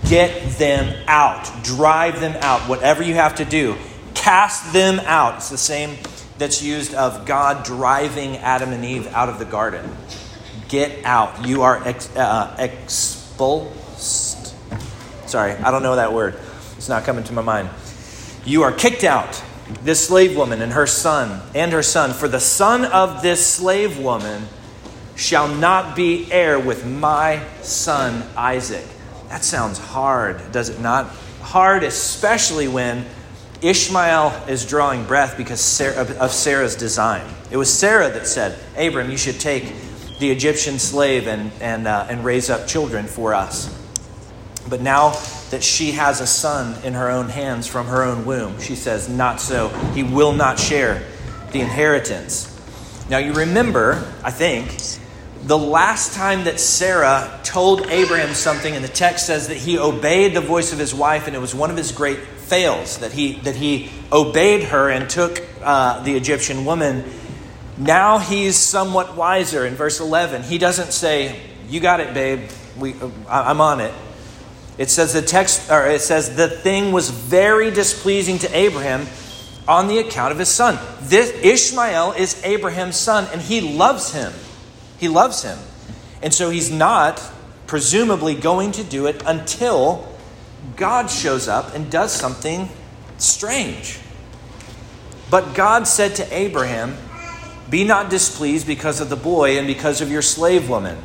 Get 0.08 0.58
them 0.60 0.96
out, 1.08 1.52
drive 1.64 2.20
them 2.20 2.38
out, 2.42 2.62
whatever 2.70 3.02
you 3.02 3.16
have 3.16 3.36
to 3.36 3.46
do. 3.46 3.76
Cast 4.14 4.72
them 4.72 5.00
out. 5.00 5.38
It's 5.38 5.50
the 5.50 5.58
same 5.58 5.98
that's 6.38 6.62
used 6.62 6.94
of 6.94 7.26
God 7.26 7.66
driving 7.66 8.38
Adam 8.38 8.72
and 8.72 8.86
Eve 8.86 9.08
out 9.08 9.30
of 9.30 9.40
the 9.40 9.46
garden. 9.46 9.90
Get 10.70 11.06
out. 11.06 11.48
You 11.48 11.64
are 11.64 11.86
ex, 11.88 12.16
uh, 12.16 12.56
expulsed. 12.60 14.54
Sorry, 15.28 15.54
I 15.54 15.72
don't 15.72 15.84
know 15.84 15.96
that 15.96 16.14
word. 16.14 16.36
It's 16.78 16.90
not 16.90 17.04
coming 17.04 17.24
to 17.26 17.34
my 17.34 17.42
mind. 17.42 17.70
You 18.46 18.64
are 18.64 18.72
kicked 18.72 19.04
out. 19.04 19.42
This 19.84 20.08
slave 20.08 20.38
woman 20.38 20.62
and 20.62 20.74
her 20.74 20.86
son, 20.86 21.42
and 21.56 21.72
her 21.72 21.82
son. 21.82 22.14
For 22.14 22.28
the 22.28 22.40
son 22.40 22.86
of 22.86 23.24
this 23.24 23.46
slave 23.46 23.98
woman 23.98 24.48
shall 25.16 25.48
not 25.48 25.96
be 25.96 26.32
heir 26.32 26.60
with 26.60 26.86
my 26.86 27.44
son 27.62 28.24
Isaac. 28.36 28.86
That 29.30 29.44
sounds 29.44 29.80
hard, 29.80 30.52
does 30.52 30.70
it 30.70 30.80
not? 30.80 31.08
Hard, 31.42 31.84
especially 31.84 32.68
when 32.68 33.06
Ishmael 33.62 34.44
is 34.48 34.66
drawing 34.66 35.06
breath 35.06 35.38
because 35.38 35.82
of 35.82 36.32
Sarah's 36.32 36.76
design. 36.76 37.26
It 37.50 37.58
was 37.58 37.74
Sarah 37.74 38.10
that 38.12 38.28
said, 38.28 38.60
Abram, 38.78 39.10
you 39.10 39.18
should 39.18 39.40
take 39.40 39.74
the 40.20 40.32
Egyptian 40.32 40.80
slave 40.80 41.28
and, 41.28 41.52
and, 41.62 41.88
uh, 41.88 42.08
and 42.10 42.24
raise 42.24 42.50
up 42.50 42.68
children 42.68 43.06
for 43.06 43.34
us. 43.34 43.74
But 44.70 44.82
now 44.82 45.12
that 45.52 45.64
she 45.64 45.92
has 45.92 46.22
a 46.22 46.28
son 46.28 46.84
in 46.84 46.94
her 46.94 47.10
own 47.10 47.30
hands 47.30 47.68
from 47.68 47.88
her 47.88 48.04
own 48.04 48.26
womb, 48.26 48.60
she 48.60 48.76
says, 48.76 49.08
Not 49.10 49.40
so. 49.40 49.70
He 49.94 50.04
will 50.04 50.34
not 50.34 50.60
share 50.60 51.04
the 51.52 51.62
inheritance. 51.62 52.52
Now, 53.10 53.20
you 53.20 53.34
remember, 53.34 54.12
I 54.24 54.32
think, 54.32 54.76
the 55.44 55.58
last 55.58 56.16
time 56.16 56.46
that 56.46 56.60
Sarah 56.60 57.40
told 57.44 57.86
Abraham 57.88 58.34
something, 58.34 58.76
and 58.76 58.84
the 58.84 58.90
text 58.90 59.28
says 59.28 59.50
that 59.50 59.58
he 59.58 59.78
obeyed 59.78 60.34
the 60.34 60.42
voice 60.42 60.74
of 60.74 60.80
his 60.80 60.94
wife, 60.96 61.28
and 61.28 61.36
it 61.36 61.40
was 61.40 61.54
one 61.54 61.70
of 61.70 61.78
his 61.78 61.92
great 61.92 62.18
fails 62.18 62.98
that 63.00 63.12
he 63.12 63.34
that 63.40 63.56
he 63.56 63.92
obeyed 64.12 64.64
her 64.64 64.90
and 64.90 65.10
took 65.10 65.42
uh, 65.62 66.02
the 66.04 66.16
Egyptian 66.16 66.66
woman. 66.66 67.04
Now 67.78 68.20
he's 68.20 68.56
somewhat 68.56 69.16
wiser. 69.16 69.66
In 69.66 69.76
verse 69.76 70.00
eleven, 70.00 70.44
he 70.44 70.58
doesn't 70.58 70.94
say, 70.94 71.40
"You 71.70 71.80
got 71.80 72.00
it, 72.00 72.14
babe. 72.14 72.50
We, 72.78 72.94
uh, 72.94 73.10
I'm 73.30 73.62
on 73.62 73.82
it." 73.82 73.94
It 74.78 74.90
says 74.90 75.14
the 75.14 75.22
text, 75.22 75.72
or 75.72 75.86
it 75.88 76.02
says 76.02 76.36
the 76.36 76.50
thing 76.50 76.92
was 76.92 77.10
very 77.10 77.72
displeasing 77.72 78.40
to 78.40 78.58
Abraham 78.58 79.08
on 79.68 79.88
the 79.88 80.00
account 80.00 80.32
of 80.32 80.40
his 80.40 80.50
son. 80.50 80.78
This 81.02 81.32
Ishmael 81.44 82.14
is 82.14 82.42
Abraham's 82.44 82.98
son, 82.98 83.28
and 83.32 83.42
he 83.42 83.62
loves 83.62 84.14
him. 84.14 84.32
He 84.98 85.08
loves 85.08 85.44
him. 85.44 85.58
And 86.22 86.34
so 86.34 86.50
he's 86.50 86.72
not, 86.72 87.22
presumably, 87.68 88.36
going 88.36 88.72
to 88.74 88.84
do 88.84 89.08
it 89.08 89.22
until 89.26 90.08
God 90.76 91.10
shows 91.10 91.48
up 91.48 91.74
and 91.74 91.90
does 91.90 92.12
something 92.12 92.70
strange. 93.18 94.00
But 95.30 95.54
God 95.54 95.88
said 95.88 96.16
to 96.16 96.38
Abraham, 96.38 96.98
Be 97.70 97.84
not 97.84 98.10
displeased 98.10 98.68
because 98.68 99.02
of 99.02 99.10
the 99.10 99.16
boy 99.16 99.58
and 99.58 99.66
because 99.66 100.02
of 100.02 100.12
your 100.12 100.22
slave 100.22 100.70
woman. 100.70 100.98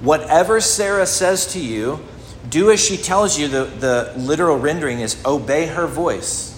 Whatever 0.00 0.60
Sarah 0.60 1.06
says 1.06 1.46
to 1.54 1.60
you, 1.60 2.00
do 2.48 2.70
as 2.70 2.84
she 2.84 2.96
tells 2.96 3.38
you. 3.38 3.48
The, 3.48 3.64
the 3.64 4.12
literal 4.16 4.58
rendering 4.58 5.00
is 5.00 5.22
obey 5.24 5.66
her 5.66 5.86
voice. 5.86 6.50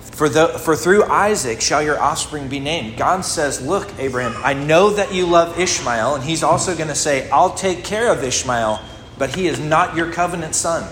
For, 0.00 0.28
the, 0.28 0.48
for 0.48 0.76
through 0.76 1.04
Isaac 1.04 1.60
shall 1.60 1.82
your 1.82 1.98
offspring 1.98 2.48
be 2.48 2.60
named. 2.60 2.96
God 2.96 3.24
says, 3.24 3.60
Look, 3.60 3.90
Abraham, 3.98 4.40
I 4.44 4.54
know 4.54 4.90
that 4.90 5.12
you 5.12 5.26
love 5.26 5.58
Ishmael. 5.58 6.14
And 6.14 6.24
he's 6.24 6.42
also 6.42 6.76
going 6.76 6.88
to 6.88 6.94
say, 6.94 7.28
I'll 7.30 7.54
take 7.54 7.82
care 7.82 8.12
of 8.12 8.22
Ishmael, 8.22 8.80
but 9.18 9.34
he 9.34 9.48
is 9.48 9.58
not 9.58 9.96
your 9.96 10.12
covenant 10.12 10.54
son. 10.54 10.88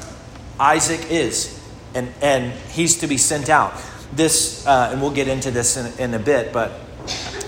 Isaac 0.59 1.11
is. 1.11 1.57
And, 1.95 2.13
and 2.21 2.53
he's 2.71 2.99
to 2.99 3.07
be 3.07 3.19
sent 3.19 3.49
out. 3.49 3.75
This, 4.13 4.67
uh, 4.67 4.91
and 4.93 5.01
we'll 5.01 5.13
get 5.13 5.29
into 5.29 5.51
this 5.51 5.77
in, 5.77 5.99
in 5.99 6.15
a 6.15 6.19
bit, 6.19 6.53
but 6.53 6.73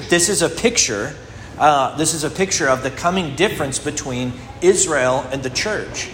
this 0.09 0.28
is 0.28 0.42
a 0.42 0.49
picture. 0.49 1.14
Uh, 1.59 1.97
this 1.97 2.14
is 2.14 2.25
a 2.25 2.31
picture 2.31 2.69
of 2.69 2.83
the 2.83 2.90
coming 2.90 3.35
difference 3.35 3.78
between 3.78 4.33
Israel 4.61 5.26
and 5.33 5.42
the 5.42 5.50
church. 5.50 6.11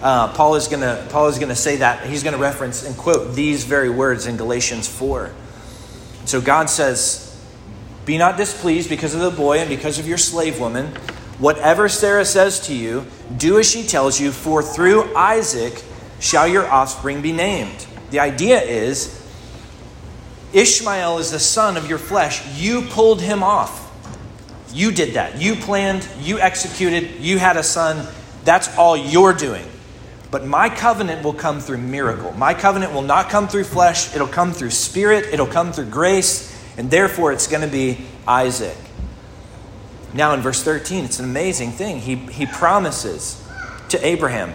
Uh, 0.00 0.32
Paul 0.32 0.54
is 0.54 0.68
going 0.68 0.82
to 0.82 1.06
Paul 1.10 1.26
is 1.26 1.38
going 1.38 1.48
to 1.48 1.56
say 1.56 1.76
that 1.76 2.06
he's 2.06 2.22
going 2.22 2.34
to 2.34 2.40
reference 2.40 2.84
and 2.84 2.96
quote 2.96 3.34
these 3.34 3.64
very 3.64 3.90
words 3.90 4.26
in 4.26 4.36
Galatians 4.36 4.86
4. 4.86 5.32
So 6.24 6.40
God 6.40 6.70
says, 6.70 7.36
"Be 8.04 8.16
not 8.18 8.36
displeased 8.36 8.88
because 8.88 9.14
of 9.14 9.20
the 9.20 9.30
boy 9.30 9.58
and 9.58 9.68
because 9.68 9.98
of 9.98 10.06
your 10.06 10.18
slave 10.18 10.60
woman. 10.60 10.94
Whatever 11.38 11.88
Sarah 11.88 12.24
says 12.24 12.60
to 12.66 12.74
you, 12.74 13.06
do 13.36 13.58
as 13.58 13.68
she 13.68 13.84
tells 13.84 14.20
you, 14.20 14.30
for 14.30 14.62
through 14.62 15.14
Isaac 15.16 15.82
shall 16.20 16.46
your 16.46 16.68
offspring 16.68 17.20
be 17.20 17.32
named." 17.32 17.86
The 18.10 18.20
idea 18.20 18.60
is 18.60 19.20
Ishmael 20.52 21.18
is 21.18 21.30
the 21.30 21.38
son 21.38 21.76
of 21.76 21.88
your 21.88 21.98
flesh. 21.98 22.46
You 22.58 22.82
pulled 22.82 23.20
him 23.20 23.42
off. 23.42 23.84
You 24.72 24.92
did 24.92 25.14
that. 25.14 25.40
You 25.40 25.54
planned, 25.56 26.06
you 26.20 26.38
executed, 26.38 27.20
you 27.20 27.38
had 27.38 27.56
a 27.56 27.62
son. 27.62 28.06
That's 28.44 28.74
all 28.76 28.96
you're 28.96 29.32
doing. 29.32 29.66
But 30.30 30.46
my 30.46 30.68
covenant 30.68 31.24
will 31.24 31.32
come 31.32 31.60
through 31.60 31.78
miracle. 31.78 32.32
My 32.32 32.52
covenant 32.52 32.92
will 32.92 33.02
not 33.02 33.30
come 33.30 33.48
through 33.48 33.64
flesh, 33.64 34.14
it'll 34.14 34.26
come 34.26 34.52
through 34.52 34.70
spirit, 34.70 35.26
it'll 35.32 35.46
come 35.46 35.72
through 35.72 35.86
grace, 35.86 36.54
and 36.76 36.90
therefore 36.90 37.32
it's 37.32 37.46
going 37.46 37.62
to 37.62 37.72
be 37.72 38.04
Isaac. 38.26 38.76
Now 40.12 40.34
in 40.34 40.40
verse 40.40 40.62
13, 40.62 41.04
it's 41.04 41.18
an 41.18 41.24
amazing 41.24 41.72
thing. 41.72 42.00
He, 42.00 42.16
he 42.16 42.46
promises 42.46 43.42
to 43.90 44.06
Abraham, 44.06 44.54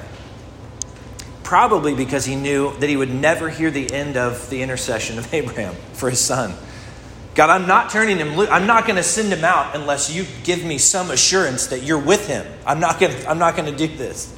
probably 1.43 1.93
because 1.93 2.25
he 2.25 2.35
knew 2.35 2.75
that 2.77 2.89
he 2.89 2.97
would 2.97 3.13
never 3.13 3.49
hear 3.49 3.69
the 3.69 3.91
end 3.91 4.17
of 4.17 4.49
the 4.49 4.61
intercession 4.61 5.17
of 5.17 5.33
Abraham 5.33 5.75
for 5.93 6.09
his 6.09 6.19
son. 6.19 6.53
God, 7.35 7.49
I'm 7.49 7.67
not 7.67 7.89
turning 7.89 8.17
him. 8.17 8.39
I'm 8.39 8.67
not 8.67 8.85
going 8.85 8.97
to 8.97 9.03
send 9.03 9.33
him 9.33 9.43
out 9.43 9.75
unless 9.75 10.13
you 10.13 10.25
give 10.43 10.63
me 10.63 10.77
some 10.77 11.09
assurance 11.09 11.67
that 11.67 11.81
you're 11.81 11.99
with 11.99 12.27
him. 12.27 12.45
I'm 12.65 12.79
not 12.79 12.99
going 12.99 13.25
I'm 13.25 13.39
not 13.39 13.55
going 13.55 13.71
to 13.71 13.77
do 13.77 13.95
this. 13.95 14.35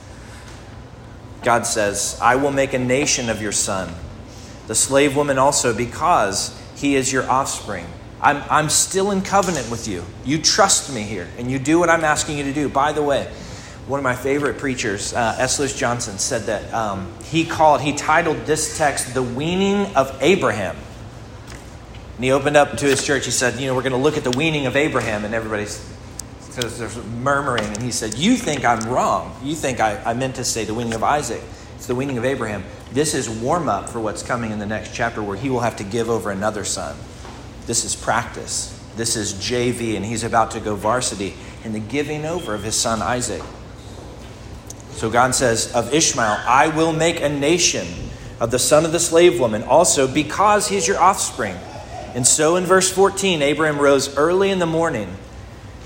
God 1.43 1.67
says, 1.67 2.17
I 2.21 2.38
will 2.38 2.51
make 2.51 2.74
a 2.74 2.79
nation 2.79 3.29
of 3.29 3.41
your 3.41 3.51
son, 3.51 3.93
the 4.65 4.74
slave 4.74 5.15
woman 5.15 5.38
also, 5.38 5.75
because 5.75 6.59
he 6.75 6.95
is 6.95 7.13
your 7.13 7.29
offspring. 7.29 7.85
I'm, 8.19 8.41
I'm 8.50 8.69
still 8.69 9.12
in 9.12 9.21
covenant 9.21 9.69
with 9.69 9.88
you. 9.88 10.03
You 10.24 10.41
trust 10.41 10.91
me 10.91 11.03
here, 11.03 11.27
and 11.38 11.51
you 11.51 11.59
do 11.59 11.77
what 11.77 11.89
I'm 11.89 12.03
asking 12.03 12.39
you 12.39 12.45
to 12.45 12.53
do. 12.53 12.67
By 12.67 12.93
the 12.93 13.03
way, 13.03 13.31
one 13.88 14.00
of 14.00 14.04
my 14.04 14.15
favorite 14.15 14.58
preachers, 14.58 15.13
uh, 15.13 15.36
S. 15.38 15.60
Lewis 15.60 15.77
Johnson, 15.77 16.18
said 16.18 16.44
that 16.44 16.74
um, 16.74 17.13
he 17.24 17.46
called, 17.46 17.82
he 17.82 17.94
titled 17.94 18.38
this 18.46 18.77
text 18.77 19.13
"The 19.13 19.22
Weaning 19.22 19.96
of 19.96 20.18
Abraham." 20.22 20.75
And 22.15 22.24
he 22.24 22.32
opened 22.32 22.58
up 22.58 22.77
to 22.77 22.86
his 22.86 23.06
church. 23.06 23.25
He 23.25 23.32
said, 23.32 23.60
"You 23.60 23.68
know, 23.68 23.75
we're 23.75 23.84
going 23.84 23.92
to 23.92 24.00
look 24.00 24.18
at 24.18 24.24
the 24.24 24.32
weaning 24.32 24.65
of 24.65 24.75
Abraham," 24.75 25.24
and 25.24 25.36
everybody's 25.36 25.86
there's 26.56 27.04
murmuring. 27.06 27.65
And 27.65 27.82
he 27.82 27.92
said, 27.92 28.15
"You 28.15 28.36
think 28.36 28.65
I'm 28.65 28.89
wrong? 28.89 29.36
You 29.44 29.56
think 29.56 29.80
I, 29.80 30.01
I 30.04 30.13
meant 30.13 30.36
to 30.36 30.44
say 30.44 30.63
the 30.63 30.74
weaning 30.74 30.94
of 30.94 31.04
Isaac? 31.04 31.42
It's 31.75 31.86
the 31.86 31.96
weaning 31.96 32.18
of 32.18 32.25
Abraham. 32.25 32.63
This 32.92 33.13
is 33.13 33.30
warm 33.30 33.68
up 33.68 33.89
for 33.89 34.00
what's 34.00 34.24
coming 34.24 34.51
in 34.51 34.60
the 34.60 34.65
next 34.65 34.96
chapter, 34.96 35.22
where 35.22 35.38
he 35.38 35.50
will 35.50 35.60
have 35.60 35.75
to 35.75 35.84
give 35.84 36.10
over 36.10 36.32
another 36.32 36.63
son. 36.63 36.96
This 37.68 37.84
is 37.84 37.96
practice. 37.96 38.72
This 38.96 39.15
is 39.15 39.34
JV, 39.34 39.96
and 39.96 40.06
he's 40.06 40.24
about 40.24 40.51
to 40.51 40.60
go 40.60 40.75
varsity 40.75 41.34
in 41.65 41.74
the 41.74 41.80
giving 41.80 42.25
over 42.25 42.56
of 42.56 42.63
his 42.63 42.75
son 42.75 43.04
Isaac." 43.04 43.44
So 44.96 45.10
God 45.10 45.36
says, 45.36 45.74
Of 45.74 45.94
Ishmael, 45.94 46.40
I 46.46 46.70
will 46.70 46.94
make 46.94 47.22
a 47.22 47.30
nation 47.30 47.86
of 48.40 48.52
the 48.52 48.60
son 48.60 48.86
of 48.86 48.92
the 48.92 49.00
slave 49.00 49.40
woman, 49.40 49.64
also 49.64 50.08
because 50.08 50.68
he's 50.68 50.88
your 50.88 51.00
offspring. 51.00 51.56
And 52.14 52.25
so 52.25 52.56
in 52.56 52.64
verse 52.64 52.90
14, 52.92 53.42
Abraham 53.42 53.78
rose 53.78 54.16
early 54.18 54.52
in 54.52 54.60
the 54.60 54.66
morning. 54.66 55.14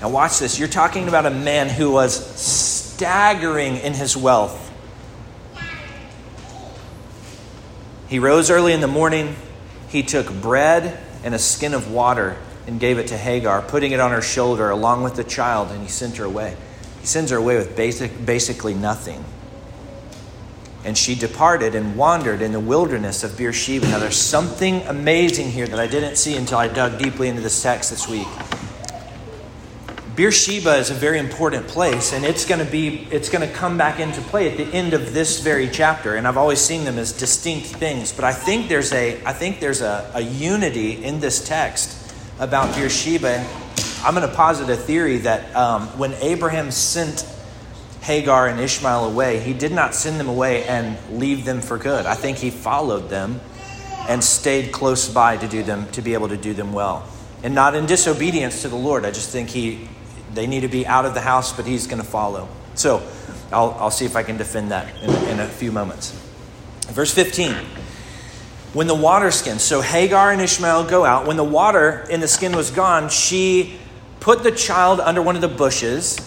Now, 0.00 0.10
watch 0.10 0.38
this. 0.38 0.58
You're 0.58 0.68
talking 0.68 1.08
about 1.08 1.26
a 1.26 1.30
man 1.30 1.68
who 1.68 1.90
was 1.90 2.14
staggering 2.40 3.78
in 3.78 3.94
his 3.94 4.16
wealth. 4.16 4.68
He 8.08 8.18
rose 8.18 8.50
early 8.50 8.72
in 8.72 8.80
the 8.80 8.88
morning. 8.88 9.36
He 9.88 10.04
took 10.04 10.32
bread 10.32 10.98
and 11.24 11.34
a 11.34 11.38
skin 11.38 11.74
of 11.74 11.90
water 11.90 12.36
and 12.66 12.78
gave 12.78 12.98
it 12.98 13.08
to 13.08 13.16
Hagar, 13.16 13.62
putting 13.62 13.90
it 13.92 14.00
on 14.00 14.12
her 14.12 14.22
shoulder 14.22 14.70
along 14.70 15.02
with 15.02 15.16
the 15.16 15.24
child, 15.24 15.70
and 15.70 15.82
he 15.82 15.88
sent 15.88 16.16
her 16.16 16.24
away. 16.24 16.56
He 17.00 17.06
sends 17.06 17.30
her 17.30 17.36
away 17.36 17.56
with 17.56 17.76
basic, 17.76 18.24
basically 18.24 18.74
nothing. 18.74 19.24
And 20.84 20.96
she 20.96 21.14
departed 21.14 21.74
and 21.74 21.96
wandered 21.96 22.40
in 22.40 22.52
the 22.52 22.60
wilderness 22.60 23.22
of 23.22 23.36
Beersheba. 23.36 23.86
Now, 23.88 23.98
there's 23.98 24.16
something 24.16 24.82
amazing 24.82 25.50
here 25.50 25.66
that 25.66 25.78
I 25.78 25.86
didn't 25.86 26.16
see 26.16 26.36
until 26.36 26.58
I 26.58 26.68
dug 26.68 26.98
deeply 26.98 27.28
into 27.28 27.42
this 27.42 27.62
text 27.62 27.90
this 27.90 28.08
week. 28.08 28.28
Beersheba 30.16 30.76
is 30.76 30.90
a 30.90 30.94
very 30.94 31.18
important 31.18 31.66
place, 31.66 32.12
and 32.12 32.26
it's 32.26 32.44
going 32.44 32.62
to 32.62 32.70
be 32.70 33.06
it's 33.10 33.30
going 33.30 33.46
to 33.46 33.54
come 33.54 33.78
back 33.78 34.00
into 34.00 34.20
play 34.20 34.50
at 34.50 34.58
the 34.58 34.64
end 34.76 34.92
of 34.92 35.14
this 35.14 35.40
very 35.40 35.66
chapter. 35.66 36.16
And 36.16 36.28
I've 36.28 36.36
always 36.36 36.60
seen 36.60 36.84
them 36.84 36.98
as 36.98 37.12
distinct 37.12 37.68
things, 37.68 38.12
but 38.12 38.24
I 38.24 38.32
think 38.32 38.68
there's 38.68 38.92
a 38.92 39.22
I 39.24 39.32
think 39.32 39.60
there's 39.60 39.80
a, 39.80 40.10
a 40.14 40.20
unity 40.20 41.02
in 41.02 41.20
this 41.20 41.42
text 41.46 42.12
about 42.38 42.74
Beersheba. 42.74 43.46
I'm 44.02 44.14
going 44.14 44.26
to 44.26 44.34
posit 44.34 44.70
a 44.70 44.76
theory 44.76 45.18
that 45.18 45.54
um, 45.54 45.86
when 45.98 46.14
Abraham 46.14 46.70
sent 46.70 47.26
Hagar 48.00 48.48
and 48.48 48.58
Ishmael 48.58 49.04
away, 49.04 49.40
he 49.40 49.52
did 49.52 49.72
not 49.72 49.94
send 49.94 50.18
them 50.18 50.28
away 50.28 50.64
and 50.64 50.96
leave 51.18 51.44
them 51.44 51.60
for 51.60 51.76
good. 51.76 52.06
I 52.06 52.14
think 52.14 52.38
he 52.38 52.48
followed 52.48 53.10
them 53.10 53.40
and 54.08 54.24
stayed 54.24 54.72
close 54.72 55.06
by 55.06 55.36
to 55.36 55.46
do 55.46 55.62
them 55.62 55.86
to 55.92 56.00
be 56.00 56.14
able 56.14 56.28
to 56.28 56.38
do 56.38 56.54
them 56.54 56.72
well. 56.72 57.06
And 57.42 57.54
not 57.54 57.74
in 57.74 57.84
disobedience 57.84 58.62
to 58.62 58.68
the 58.68 58.76
Lord. 58.76 59.04
I 59.04 59.10
just 59.10 59.28
think 59.28 59.50
he 59.50 59.86
they 60.32 60.46
need 60.46 60.60
to 60.60 60.68
be 60.68 60.86
out 60.86 61.04
of 61.04 61.14
the 61.14 61.20
house, 61.20 61.52
but 61.52 61.66
he's 61.66 61.86
going 61.86 62.00
to 62.00 62.08
follow. 62.08 62.48
So 62.76 63.06
I'll, 63.52 63.72
I'll 63.78 63.90
see 63.90 64.04
if 64.04 64.16
I 64.16 64.22
can 64.22 64.36
defend 64.36 64.70
that 64.70 64.94
in, 65.02 65.10
in 65.28 65.40
a 65.40 65.46
few 65.46 65.72
moments. 65.72 66.12
Verse 66.88 67.12
15 67.12 67.54
when 68.72 68.86
the 68.86 68.94
water 68.94 69.32
skin, 69.32 69.58
so 69.58 69.80
Hagar 69.80 70.30
and 70.30 70.40
Ishmael 70.40 70.84
go 70.84 71.04
out. 71.04 71.26
When 71.26 71.36
the 71.36 71.42
water 71.42 72.06
in 72.08 72.20
the 72.20 72.28
skin 72.28 72.54
was 72.54 72.70
gone, 72.70 73.08
she 73.08 73.79
put 74.20 74.42
the 74.42 74.52
child 74.52 75.00
under 75.00 75.22
one 75.22 75.34
of 75.34 75.42
the 75.42 75.48
bushes. 75.48 76.18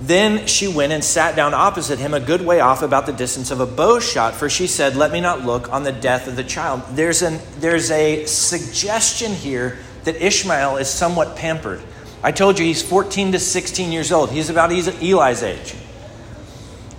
Then 0.00 0.46
she 0.46 0.66
went 0.66 0.92
and 0.92 1.04
sat 1.04 1.36
down 1.36 1.54
opposite 1.54 1.98
him, 1.98 2.12
a 2.14 2.20
good 2.20 2.42
way 2.42 2.60
off, 2.60 2.82
about 2.82 3.06
the 3.06 3.12
distance 3.12 3.50
of 3.50 3.60
a 3.60 3.66
bow 3.66 4.00
shot, 4.00 4.34
for 4.34 4.50
she 4.50 4.66
said, 4.66 4.96
Let 4.96 5.12
me 5.12 5.20
not 5.20 5.44
look 5.44 5.72
on 5.72 5.84
the 5.84 5.92
death 5.92 6.26
of 6.26 6.36
the 6.36 6.44
child. 6.44 6.82
There's, 6.90 7.22
an, 7.22 7.40
there's 7.58 7.90
a 7.90 8.26
suggestion 8.26 9.32
here 9.32 9.78
that 10.04 10.16
Ishmael 10.16 10.78
is 10.78 10.88
somewhat 10.88 11.36
pampered. 11.36 11.80
I 12.22 12.32
told 12.32 12.58
you 12.58 12.64
he's 12.64 12.82
14 12.82 13.32
to 13.32 13.38
16 13.38 13.92
years 13.92 14.10
old. 14.10 14.30
He's 14.30 14.50
about 14.50 14.72
Eli's 14.72 15.42
age. 15.42 15.74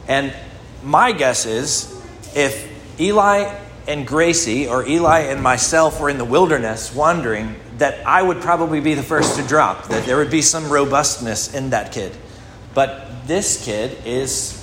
And 0.07 0.33
my 0.83 1.11
guess 1.11 1.45
is 1.45 1.91
if 2.35 2.99
Eli 2.99 3.59
and 3.87 4.05
Gracie, 4.07 4.67
or 4.67 4.87
Eli 4.87 5.21
and 5.21 5.41
myself, 5.41 5.99
were 5.99 6.09
in 6.09 6.17
the 6.17 6.25
wilderness 6.25 6.93
wandering, 6.93 7.55
that 7.77 8.05
I 8.07 8.21
would 8.21 8.41
probably 8.41 8.79
be 8.79 8.93
the 8.93 9.03
first 9.03 9.38
to 9.38 9.45
drop, 9.45 9.88
that 9.89 10.05
there 10.05 10.17
would 10.17 10.31
be 10.31 10.41
some 10.41 10.69
robustness 10.69 11.53
in 11.53 11.71
that 11.71 11.91
kid. 11.91 12.15
But 12.73 13.27
this 13.27 13.63
kid 13.63 13.97
is 14.05 14.61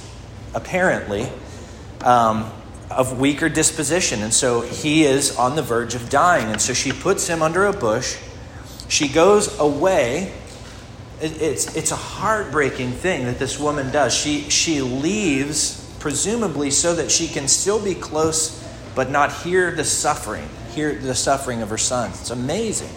apparently 0.54 1.28
um, 2.02 2.50
of 2.90 3.18
weaker 3.18 3.48
disposition, 3.48 4.22
and 4.22 4.32
so 4.32 4.60
he 4.60 5.04
is 5.04 5.36
on 5.36 5.56
the 5.56 5.62
verge 5.62 5.94
of 5.94 6.08
dying. 6.10 6.50
And 6.50 6.60
so 6.60 6.72
she 6.72 6.92
puts 6.92 7.26
him 7.26 7.42
under 7.42 7.66
a 7.66 7.72
bush. 7.72 8.16
She 8.88 9.08
goes 9.08 9.58
away. 9.58 10.32
It's, 11.20 11.76
it's 11.76 11.92
a 11.92 11.96
heartbreaking 11.96 12.92
thing 12.92 13.26
that 13.26 13.38
this 13.38 13.58
woman 13.58 13.92
does. 13.92 14.14
She, 14.14 14.50
she 14.50 14.82
leaves, 14.82 15.94
presumably, 16.00 16.70
so 16.70 16.94
that 16.94 17.10
she 17.10 17.28
can 17.28 17.46
still 17.46 17.82
be 17.82 17.94
close, 17.94 18.62
but 18.94 19.10
not 19.10 19.32
hear 19.32 19.70
the 19.70 19.84
suffering, 19.84 20.48
hear 20.74 20.94
the 20.94 21.14
suffering 21.14 21.62
of 21.62 21.70
her 21.70 21.78
son. 21.78 22.10
It's 22.10 22.30
amazing. 22.30 22.90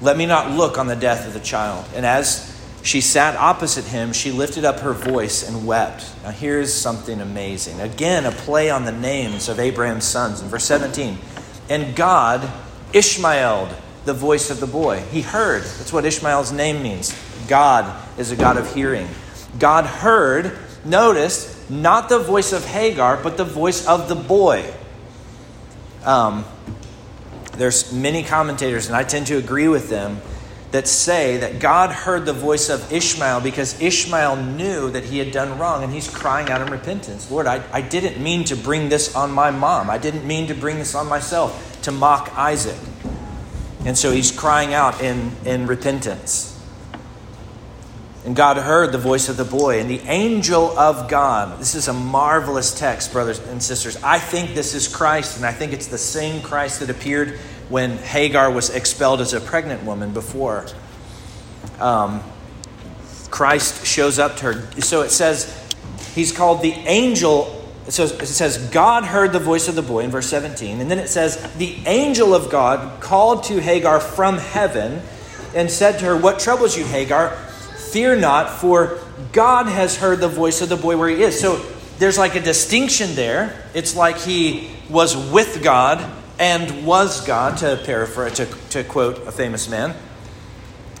Let 0.00 0.16
me 0.16 0.26
not 0.26 0.50
look 0.50 0.78
on 0.78 0.86
the 0.86 0.96
death 0.96 1.26
of 1.26 1.32
the 1.32 1.40
child. 1.40 1.86
And 1.94 2.04
as 2.04 2.54
she 2.82 3.00
sat 3.00 3.36
opposite 3.36 3.84
him, 3.84 4.12
she 4.12 4.30
lifted 4.30 4.64
up 4.64 4.80
her 4.80 4.92
voice 4.92 5.48
and 5.48 5.66
wept. 5.66 6.10
Now, 6.22 6.30
here's 6.30 6.72
something 6.72 7.20
amazing. 7.20 7.80
Again, 7.80 8.26
a 8.26 8.30
play 8.30 8.70
on 8.70 8.84
the 8.84 8.92
names 8.92 9.48
of 9.48 9.58
Abraham's 9.58 10.04
sons. 10.04 10.40
In 10.42 10.48
verse 10.48 10.64
17, 10.64 11.18
and 11.68 11.96
God 11.96 12.48
Ishmaeled 12.92 13.68
the 14.04 14.14
voice 14.14 14.50
of 14.50 14.60
the 14.60 14.66
boy. 14.66 15.00
He 15.10 15.20
heard. 15.20 15.62
That's 15.62 15.92
what 15.92 16.04
Ishmael's 16.04 16.52
name 16.52 16.82
means. 16.82 17.14
God 17.48 17.94
is 18.18 18.30
a 18.30 18.36
God 18.36 18.56
of 18.56 18.72
hearing. 18.74 19.08
God 19.58 19.84
heard, 19.84 20.56
notice, 20.84 21.68
not 21.68 22.08
the 22.08 22.18
voice 22.18 22.52
of 22.52 22.64
Hagar, 22.64 23.18
but 23.22 23.36
the 23.36 23.44
voice 23.44 23.86
of 23.86 24.08
the 24.08 24.14
boy. 24.14 24.72
Um, 26.04 26.44
there's 27.56 27.92
many 27.92 28.22
commentators, 28.22 28.86
and 28.86 28.96
I 28.96 29.04
tend 29.04 29.26
to 29.28 29.36
agree 29.36 29.68
with 29.68 29.88
them, 29.88 30.20
that 30.72 30.88
say 30.88 31.38
that 31.38 31.58
God 31.58 31.90
heard 31.90 32.26
the 32.26 32.32
voice 32.32 32.68
of 32.68 32.92
Ishmael 32.92 33.40
because 33.40 33.80
Ishmael 33.80 34.36
knew 34.36 34.90
that 34.90 35.04
he 35.04 35.18
had 35.18 35.30
done 35.30 35.58
wrong 35.58 35.82
and 35.84 35.92
he's 35.92 36.10
crying 36.10 36.50
out 36.50 36.60
in 36.60 36.70
repentance. 36.70 37.30
Lord, 37.30 37.46
I, 37.46 37.62
I 37.72 37.80
didn't 37.80 38.22
mean 38.22 38.44
to 38.44 38.56
bring 38.56 38.88
this 38.88 39.14
on 39.14 39.30
my 39.30 39.50
mom. 39.50 39.88
I 39.88 39.96
didn't 39.96 40.26
mean 40.26 40.48
to 40.48 40.54
bring 40.54 40.78
this 40.78 40.94
on 40.94 41.08
myself 41.08 41.80
to 41.82 41.92
mock 41.92 42.36
Isaac. 42.36 42.78
And 43.84 43.96
so 43.96 44.10
he's 44.10 44.32
crying 44.32 44.74
out 44.74 45.00
in, 45.00 45.32
in 45.44 45.66
repentance. 45.66 46.55
And 48.26 48.34
God 48.34 48.56
heard 48.56 48.90
the 48.90 48.98
voice 48.98 49.28
of 49.28 49.36
the 49.36 49.44
boy, 49.44 49.78
and 49.78 49.88
the 49.88 50.00
angel 50.00 50.76
of 50.76 51.08
God. 51.08 51.60
This 51.60 51.76
is 51.76 51.86
a 51.86 51.92
marvelous 51.92 52.76
text, 52.76 53.12
brothers 53.12 53.38
and 53.38 53.62
sisters. 53.62 54.02
I 54.02 54.18
think 54.18 54.52
this 54.52 54.74
is 54.74 54.88
Christ, 54.88 55.36
and 55.36 55.46
I 55.46 55.52
think 55.52 55.72
it's 55.72 55.86
the 55.86 55.96
same 55.96 56.42
Christ 56.42 56.80
that 56.80 56.90
appeared 56.90 57.38
when 57.68 57.98
Hagar 57.98 58.50
was 58.50 58.68
expelled 58.68 59.20
as 59.20 59.32
a 59.32 59.40
pregnant 59.40 59.84
woman 59.84 60.12
before. 60.12 60.66
Um, 61.78 62.20
Christ 63.30 63.86
shows 63.86 64.18
up 64.18 64.36
to 64.38 64.52
her. 64.52 64.80
So 64.80 65.02
it 65.02 65.10
says, 65.10 65.64
he's 66.16 66.32
called 66.32 66.62
the 66.62 66.72
angel. 66.72 67.64
Says, 67.86 68.10
it 68.10 68.26
says, 68.26 68.58
God 68.70 69.04
heard 69.04 69.32
the 69.32 69.38
voice 69.38 69.68
of 69.68 69.76
the 69.76 69.82
boy 69.82 70.00
in 70.00 70.10
verse 70.10 70.28
17. 70.28 70.80
And 70.80 70.90
then 70.90 70.98
it 70.98 71.08
says, 71.08 71.40
the 71.58 71.76
angel 71.86 72.34
of 72.34 72.50
God 72.50 73.00
called 73.00 73.44
to 73.44 73.60
Hagar 73.60 74.00
from 74.00 74.38
heaven 74.38 75.00
and 75.54 75.70
said 75.70 76.00
to 76.00 76.06
her, 76.06 76.16
What 76.16 76.40
troubles 76.40 76.76
you, 76.76 76.84
Hagar? 76.84 77.45
Fear 77.92 78.16
not, 78.16 78.50
for 78.50 78.98
God 79.32 79.66
has 79.66 79.96
heard 79.96 80.20
the 80.20 80.28
voice 80.28 80.60
of 80.60 80.68
the 80.68 80.76
boy 80.76 80.96
where 80.96 81.08
he 81.08 81.22
is. 81.22 81.40
So 81.40 81.64
there's 81.98 82.18
like 82.18 82.34
a 82.34 82.40
distinction 82.40 83.14
there. 83.14 83.64
It's 83.74 83.96
like 83.96 84.18
he 84.18 84.70
was 84.90 85.16
with 85.16 85.62
God 85.62 86.04
and 86.38 86.86
was 86.86 87.26
God, 87.26 87.58
to 87.58 87.80
paraphrase, 87.84 88.34
to, 88.34 88.46
to 88.70 88.84
quote 88.84 89.26
a 89.26 89.32
famous 89.32 89.68
man. 89.68 89.94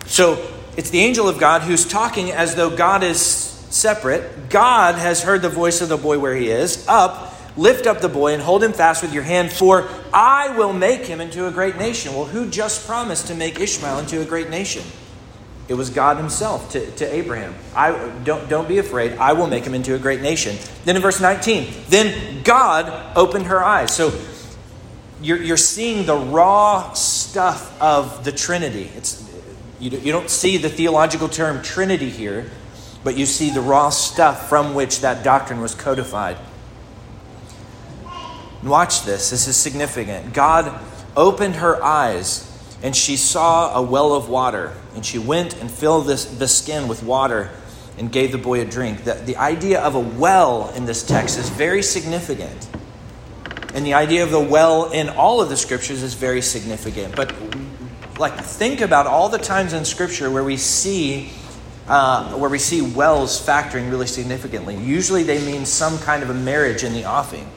So 0.06 0.50
it's 0.76 0.90
the 0.90 1.00
angel 1.00 1.28
of 1.28 1.38
God 1.38 1.62
who's 1.62 1.86
talking 1.86 2.30
as 2.30 2.54
though 2.54 2.74
God 2.74 3.02
is 3.02 3.20
separate. 3.20 4.48
God 4.48 4.94
has 4.94 5.22
heard 5.22 5.42
the 5.42 5.48
voice 5.48 5.80
of 5.80 5.88
the 5.88 5.96
boy 5.96 6.18
where 6.18 6.34
he 6.34 6.48
is. 6.48 6.86
Up, 6.88 7.34
lift 7.56 7.86
up 7.86 8.00
the 8.00 8.08
boy 8.08 8.32
and 8.32 8.42
hold 8.42 8.62
him 8.62 8.72
fast 8.72 9.02
with 9.02 9.12
your 9.12 9.22
hand, 9.22 9.52
for 9.52 9.88
I 10.14 10.56
will 10.56 10.72
make 10.72 11.02
him 11.02 11.20
into 11.20 11.46
a 11.46 11.50
great 11.50 11.76
nation. 11.76 12.14
Well, 12.14 12.24
who 12.24 12.48
just 12.48 12.86
promised 12.86 13.26
to 13.26 13.34
make 13.34 13.60
Ishmael 13.60 13.98
into 13.98 14.22
a 14.22 14.24
great 14.24 14.48
nation? 14.48 14.82
It 15.68 15.74
was 15.74 15.90
God 15.90 16.16
Himself 16.16 16.70
to, 16.72 16.90
to 16.92 17.12
Abraham. 17.12 17.54
I, 17.74 17.90
don't, 18.24 18.48
don't 18.48 18.68
be 18.68 18.78
afraid. 18.78 19.12
I 19.14 19.32
will 19.32 19.48
make 19.48 19.64
him 19.64 19.74
into 19.74 19.94
a 19.94 19.98
great 19.98 20.20
nation. 20.20 20.56
Then 20.84 20.96
in 20.96 21.02
verse 21.02 21.20
19, 21.20 21.72
then 21.88 22.42
God 22.44 23.16
opened 23.16 23.46
her 23.46 23.62
eyes. 23.62 23.94
So 23.94 24.12
you're, 25.20 25.42
you're 25.42 25.56
seeing 25.56 26.06
the 26.06 26.16
raw 26.16 26.92
stuff 26.92 27.80
of 27.80 28.24
the 28.24 28.32
Trinity. 28.32 28.90
It's, 28.96 29.28
you, 29.80 29.90
you 29.90 30.12
don't 30.12 30.30
see 30.30 30.56
the 30.56 30.68
theological 30.68 31.28
term 31.28 31.62
Trinity 31.62 32.10
here, 32.10 32.50
but 33.02 33.16
you 33.16 33.26
see 33.26 33.50
the 33.50 33.60
raw 33.60 33.90
stuff 33.90 34.48
from 34.48 34.74
which 34.74 35.00
that 35.00 35.24
doctrine 35.24 35.60
was 35.60 35.74
codified. 35.74 36.36
watch 38.62 39.02
this. 39.04 39.30
This 39.30 39.48
is 39.48 39.56
significant. 39.56 40.32
God 40.32 40.80
opened 41.16 41.56
her 41.56 41.82
eyes 41.82 42.52
and 42.82 42.94
she 42.94 43.16
saw 43.16 43.74
a 43.74 43.82
well 43.82 44.12
of 44.12 44.28
water, 44.28 44.74
and 44.96 45.06
she 45.06 45.18
went 45.18 45.54
and 45.60 45.70
filled 45.70 46.06
this, 46.06 46.24
the 46.24 46.48
skin 46.48 46.88
with 46.88 47.02
water 47.02 47.50
and 47.98 48.10
gave 48.10 48.32
the 48.32 48.38
boy 48.38 48.60
a 48.60 48.64
drink. 48.64 49.04
The, 49.04 49.12
the 49.14 49.36
idea 49.36 49.80
of 49.80 49.94
a 49.94 50.00
well 50.00 50.70
in 50.70 50.86
this 50.86 51.06
text 51.06 51.38
is 51.38 51.48
very 51.50 51.82
significant. 51.82 52.68
And 53.74 53.84
the 53.84 53.94
idea 53.94 54.24
of 54.24 54.30
the 54.30 54.40
well 54.40 54.90
in 54.90 55.10
all 55.10 55.42
of 55.42 55.50
the 55.50 55.56
scriptures 55.56 56.02
is 56.02 56.14
very 56.14 56.40
significant. 56.40 57.14
But, 57.14 57.34
like, 58.18 58.40
think 58.40 58.80
about 58.80 59.06
all 59.06 59.28
the 59.28 59.38
times 59.38 59.74
in 59.74 59.84
scripture 59.84 60.30
where 60.30 60.44
we 60.44 60.56
see. 60.56 61.30
Uh, 61.86 62.32
where 62.32 62.50
we 62.50 62.58
see 62.58 62.82
wells 62.82 63.40
factoring 63.40 63.88
really 63.88 64.08
significantly. 64.08 64.76
Usually 64.76 65.22
they 65.22 65.40
mean 65.46 65.64
some 65.64 65.96
kind 66.00 66.24
of 66.24 66.30
a 66.30 66.34
marriage 66.34 66.82
in 66.82 66.92
the 66.92 67.04
offing. 67.04 67.48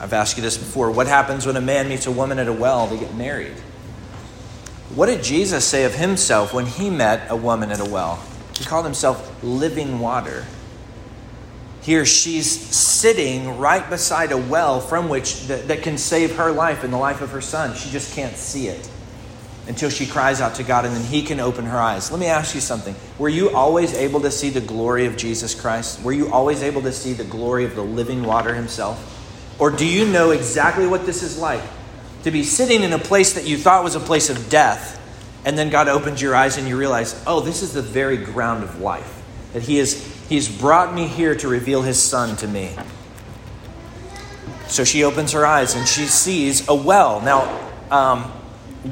I've 0.00 0.14
asked 0.14 0.38
you 0.38 0.42
this 0.42 0.56
before. 0.56 0.90
What 0.90 1.08
happens 1.08 1.44
when 1.44 1.54
a 1.56 1.60
man 1.60 1.90
meets 1.90 2.06
a 2.06 2.10
woman 2.10 2.38
at 2.38 2.48
a 2.48 2.52
well? 2.54 2.86
They 2.86 2.98
get 2.98 3.14
married. 3.14 3.52
What 4.94 5.06
did 5.06 5.22
Jesus 5.22 5.64
say 5.64 5.84
of 5.84 5.94
himself 5.94 6.52
when 6.52 6.66
he 6.66 6.90
met 6.90 7.30
a 7.30 7.36
woman 7.36 7.70
at 7.70 7.80
a 7.80 7.84
well? 7.84 8.22
He 8.58 8.64
called 8.64 8.84
himself 8.84 9.42
living 9.42 10.00
water. 10.00 10.44
Here 11.80 12.04
she's 12.04 12.50
sitting 12.50 13.58
right 13.58 13.88
beside 13.88 14.32
a 14.32 14.36
well 14.36 14.80
from 14.80 15.08
which 15.08 15.46
that, 15.46 15.68
that 15.68 15.82
can 15.82 15.96
save 15.96 16.36
her 16.36 16.52
life 16.52 16.84
and 16.84 16.92
the 16.92 16.98
life 16.98 17.22
of 17.22 17.30
her 17.30 17.40
son. 17.40 17.74
She 17.74 17.90
just 17.90 18.14
can't 18.14 18.36
see 18.36 18.68
it 18.68 18.88
until 19.66 19.88
she 19.88 20.06
cries 20.06 20.42
out 20.42 20.56
to 20.56 20.62
God 20.62 20.84
and 20.84 20.94
then 20.94 21.04
he 21.04 21.22
can 21.22 21.40
open 21.40 21.64
her 21.64 21.78
eyes. 21.78 22.10
Let 22.10 22.20
me 22.20 22.26
ask 22.26 22.54
you 22.54 22.60
something. 22.60 22.94
Were 23.18 23.30
you 23.30 23.50
always 23.50 23.94
able 23.94 24.20
to 24.20 24.30
see 24.30 24.50
the 24.50 24.60
glory 24.60 25.06
of 25.06 25.16
Jesus 25.16 25.58
Christ? 25.58 26.02
Were 26.02 26.12
you 26.12 26.30
always 26.30 26.62
able 26.62 26.82
to 26.82 26.92
see 26.92 27.14
the 27.14 27.24
glory 27.24 27.64
of 27.64 27.74
the 27.74 27.82
living 27.82 28.24
water 28.24 28.54
himself? 28.54 29.08
Or 29.58 29.70
do 29.70 29.86
you 29.86 30.06
know 30.06 30.32
exactly 30.32 30.86
what 30.86 31.06
this 31.06 31.22
is 31.22 31.38
like? 31.38 31.62
To 32.24 32.30
be 32.30 32.42
sitting 32.44 32.82
in 32.82 32.92
a 32.92 32.98
place 32.98 33.34
that 33.34 33.46
you 33.46 33.56
thought 33.56 33.84
was 33.84 33.94
a 33.94 34.00
place 34.00 34.30
of 34.30 34.48
death, 34.48 35.00
and 35.44 35.58
then 35.58 35.70
God 35.70 35.88
opens 35.88 36.22
your 36.22 36.34
eyes 36.34 36.56
and 36.56 36.68
you 36.68 36.76
realize, 36.76 37.20
oh, 37.26 37.40
this 37.40 37.62
is 37.62 37.72
the 37.72 37.82
very 37.82 38.16
ground 38.16 38.62
of 38.62 38.80
life. 38.80 39.22
That 39.52 39.62
He 39.62 39.78
is 39.78 40.10
He's 40.28 40.48
brought 40.48 40.94
me 40.94 41.08
here 41.08 41.34
to 41.34 41.48
reveal 41.48 41.82
His 41.82 42.00
Son 42.00 42.36
to 42.36 42.48
me. 42.48 42.74
So 44.68 44.84
she 44.84 45.04
opens 45.04 45.32
her 45.32 45.44
eyes 45.44 45.74
and 45.74 45.86
she 45.86 46.06
sees 46.06 46.68
a 46.68 46.74
well. 46.74 47.20
Now, 47.20 47.70
um, 47.90 48.22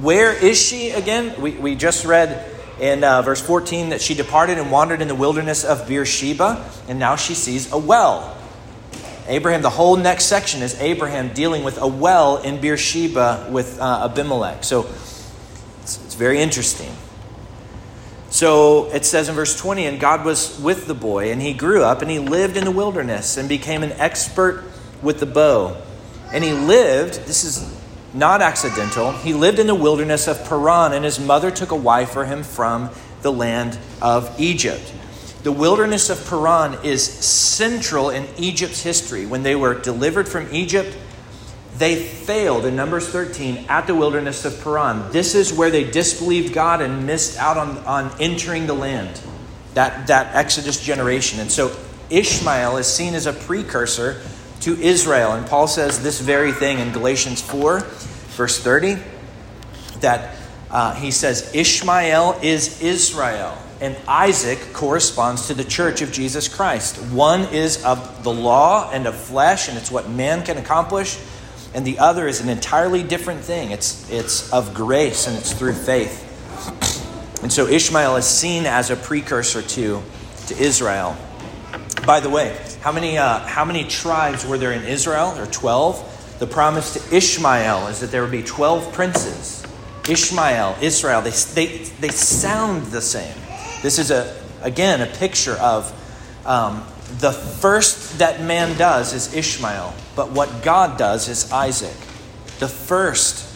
where 0.03 0.33
is 0.33 0.61
she 0.61 0.91
again? 0.91 1.41
We, 1.41 1.53
we 1.53 1.75
just 1.75 2.05
read 2.05 2.47
in 2.81 3.05
uh, 3.05 3.23
verse 3.23 3.41
14 3.41 3.91
that 3.91 4.01
she 4.01 4.15
departed 4.15 4.59
and 4.59 4.71
wandered 4.71 5.03
in 5.03 5.09
the 5.09 5.15
wilderness 5.15 5.65
of 5.65 5.87
Beersheba, 5.87 6.71
and 6.89 6.99
now 6.99 7.17
she 7.17 7.35
sees 7.35 7.73
a 7.73 7.79
well. 7.79 8.37
Abraham, 9.31 9.63
the 9.63 9.71
whole 9.71 9.97
next 9.97 10.25
section 10.25 10.61
is 10.61 10.79
Abraham 10.81 11.33
dealing 11.33 11.63
with 11.63 11.79
a 11.81 11.87
well 11.87 12.39
in 12.39 12.61
Beersheba 12.61 13.49
with 13.49 13.79
uh, 13.79 14.09
Abimelech. 14.11 14.65
So 14.65 14.87
it's, 15.83 16.05
it's 16.05 16.17
very 16.17 16.41
interesting. 16.41 16.93
So 18.29 18.91
it 18.91 19.05
says 19.05 19.29
in 19.29 19.37
verse 19.37 19.57
20, 19.57 19.87
and 19.87 20.01
God 20.01 20.25
was 20.25 20.59
with 20.59 20.89
the 20.89 20.95
boy, 20.95 21.31
and 21.31 21.41
he 21.41 21.53
grew 21.53 21.85
up, 21.85 22.03
and 22.03 22.11
he 22.11 22.19
lived 22.19 22.57
in 22.57 22.65
the 22.65 22.73
wilderness, 22.73 23.37
and 23.37 23.49
became 23.49 23.85
an 23.85 23.93
expert 23.93 24.65
with 25.01 25.21
the 25.21 25.27
bow. 25.27 25.81
And 26.33 26.43
he 26.43 26.53
lived, 26.53 27.15
this 27.27 27.45
is 27.45 27.73
not 28.13 28.43
accidental, 28.43 29.13
he 29.13 29.33
lived 29.33 29.61
in 29.61 29.69
the 29.69 29.77
wilderness 29.77 30.27
of 30.27 30.45
Paran, 30.45 30.93
and 30.93 31.05
his 31.05 31.21
mother 31.21 31.53
took 31.53 31.71
a 31.71 31.77
wife 31.77 32.11
for 32.11 32.25
him 32.25 32.43
from 32.43 32.91
the 33.23 33.31
land 33.31 33.79
of 34.03 34.35
Egypt. 34.41 34.93
The 35.43 35.53
wilderness 35.53 36.11
of 36.11 36.25
Paran 36.27 36.85
is 36.85 37.03
central 37.03 38.11
in 38.11 38.29
Egypt's 38.37 38.83
history. 38.83 39.25
When 39.25 39.43
they 39.43 39.57
were 39.57 39.75
delivered 39.75 40.29
from 40.29 40.53
Egypt, 40.53 40.95
they 41.79 42.03
failed 42.03 42.67
in 42.67 42.77
Numbers 42.77 43.09
13 43.09 43.65
at 43.71 43.87
the 43.87 43.95
wilderness 43.95 44.45
of 44.45 44.63
Paran. 44.63 45.11
This 45.13 45.35
is 45.35 45.51
where 45.51 45.71
they 45.71 45.91
disbelieved 45.91 46.53
God 46.53 46.83
and 46.83 47.07
missed 47.07 47.39
out 47.39 47.57
on, 47.57 47.79
on 47.79 48.15
entering 48.21 48.67
the 48.67 48.75
land, 48.75 49.19
that, 49.73 50.09
that 50.09 50.37
Exodus 50.37 50.79
generation. 50.85 51.41
And 51.41 51.51
so 51.51 51.75
Ishmael 52.11 52.77
is 52.77 52.87
seen 52.87 53.15
as 53.15 53.25
a 53.25 53.33
precursor 53.33 54.21
to 54.61 54.79
Israel. 54.79 55.33
And 55.33 55.47
Paul 55.47 55.69
says 55.69 56.03
this 56.03 56.21
very 56.21 56.53
thing 56.53 56.81
in 56.81 56.93
Galatians 56.93 57.41
4, 57.41 57.81
verse 57.81 58.59
30, 58.63 58.99
that 60.01 60.37
uh, 60.71 60.95
he 60.95 61.11
says, 61.11 61.55
Ishmael 61.55 62.39
is 62.43 62.81
Israel 62.83 63.57
and 63.81 63.97
Isaac 64.07 64.59
corresponds 64.75 65.47
to 65.47 65.55
the 65.55 65.65
church 65.65 66.03
of 66.03 66.13
Jesus 66.13 66.49
Christ. 66.49 66.99
One 67.13 67.43
is 67.47 67.83
of 67.83 68.23
the 68.23 68.33
law 68.33 68.91
and 68.93 69.07
of 69.07 69.17
flesh, 69.17 69.69
and 69.69 69.79
it's 69.79 69.91
what 69.91 70.09
man 70.11 70.45
can 70.45 70.59
accomplish, 70.59 71.19
and 71.73 71.85
the 71.87 71.99
other 71.99 72.29
is 72.29 72.41
an 72.41 72.49
entirely 72.49 73.03
different 73.03 73.41
thing. 73.41 73.71
It's, 73.71 74.11
it's 74.11 74.53
of 74.53 74.75
grace 74.75 75.27
and 75.27 75.37
it's 75.37 75.53
through 75.53 75.75
faith. 75.75 76.27
And 77.43 77.51
so 77.51 77.67
Ishmael 77.67 78.17
is 78.17 78.27
seen 78.27 78.67
as 78.67 78.91
a 78.91 78.97
precursor 78.97 79.63
to, 79.63 80.03
to 80.49 80.59
Israel. 80.59 81.17
By 82.05 82.21
the 82.21 82.29
way, 82.29 82.59
how 82.81 82.93
many, 82.93 83.17
uh, 83.17 83.39
how 83.41 83.65
many 83.65 83.85
tribes 83.85 84.45
were 84.45 84.59
there 84.59 84.73
in 84.73 84.83
Israel? 84.83 85.33
There 85.33 85.45
are 85.45 85.51
12. 85.51 86.39
The 86.39 86.47
promise 86.47 86.95
to 86.95 87.17
Ishmael 87.17 87.87
is 87.89 88.01
that 88.01 88.11
there 88.11 88.23
would 88.23 88.33
be 88.33 88.43
12 88.43 88.93
princes. 88.93 89.60
Ishmael, 90.09 90.77
Israel, 90.81 91.21
they, 91.23 91.31
they, 91.31 91.79
they 92.01 92.09
sound 92.09 92.87
the 92.87 93.01
same. 93.01 93.35
This 93.83 93.99
is, 93.99 94.11
a, 94.11 94.37
again, 94.63 95.01
a 95.01 95.07
picture 95.07 95.55
of 95.55 95.93
um, 96.47 96.85
the 97.19 97.33
first 97.33 98.19
that 98.19 98.41
man 98.43 98.77
does 98.79 99.13
is 99.13 99.35
Ishmael, 99.35 99.95
but 100.17 100.31
what 100.33 100.63
God 100.63 100.99
does 100.99 101.29
is 101.29 101.51
Isaac. 101.53 101.97
The 102.59 102.69
first. 102.69 103.49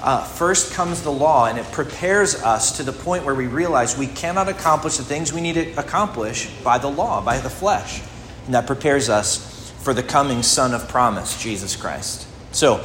Uh, 0.00 0.22
first 0.22 0.74
comes 0.74 1.02
the 1.02 1.10
law, 1.10 1.46
and 1.46 1.58
it 1.58 1.66
prepares 1.72 2.40
us 2.42 2.76
to 2.76 2.84
the 2.84 2.92
point 2.92 3.24
where 3.24 3.34
we 3.34 3.48
realize 3.48 3.98
we 3.98 4.06
cannot 4.06 4.48
accomplish 4.48 4.96
the 4.96 5.02
things 5.02 5.32
we 5.32 5.40
need 5.40 5.54
to 5.54 5.72
accomplish 5.72 6.48
by 6.62 6.78
the 6.78 6.86
law, 6.88 7.20
by 7.20 7.40
the 7.40 7.50
flesh. 7.50 8.00
And 8.46 8.54
that 8.54 8.68
prepares 8.68 9.08
us 9.08 9.72
for 9.82 9.92
the 9.92 10.04
coming 10.04 10.44
Son 10.44 10.72
of 10.72 10.86
promise, 10.88 11.42
Jesus 11.42 11.74
Christ. 11.74 12.28
So, 12.52 12.76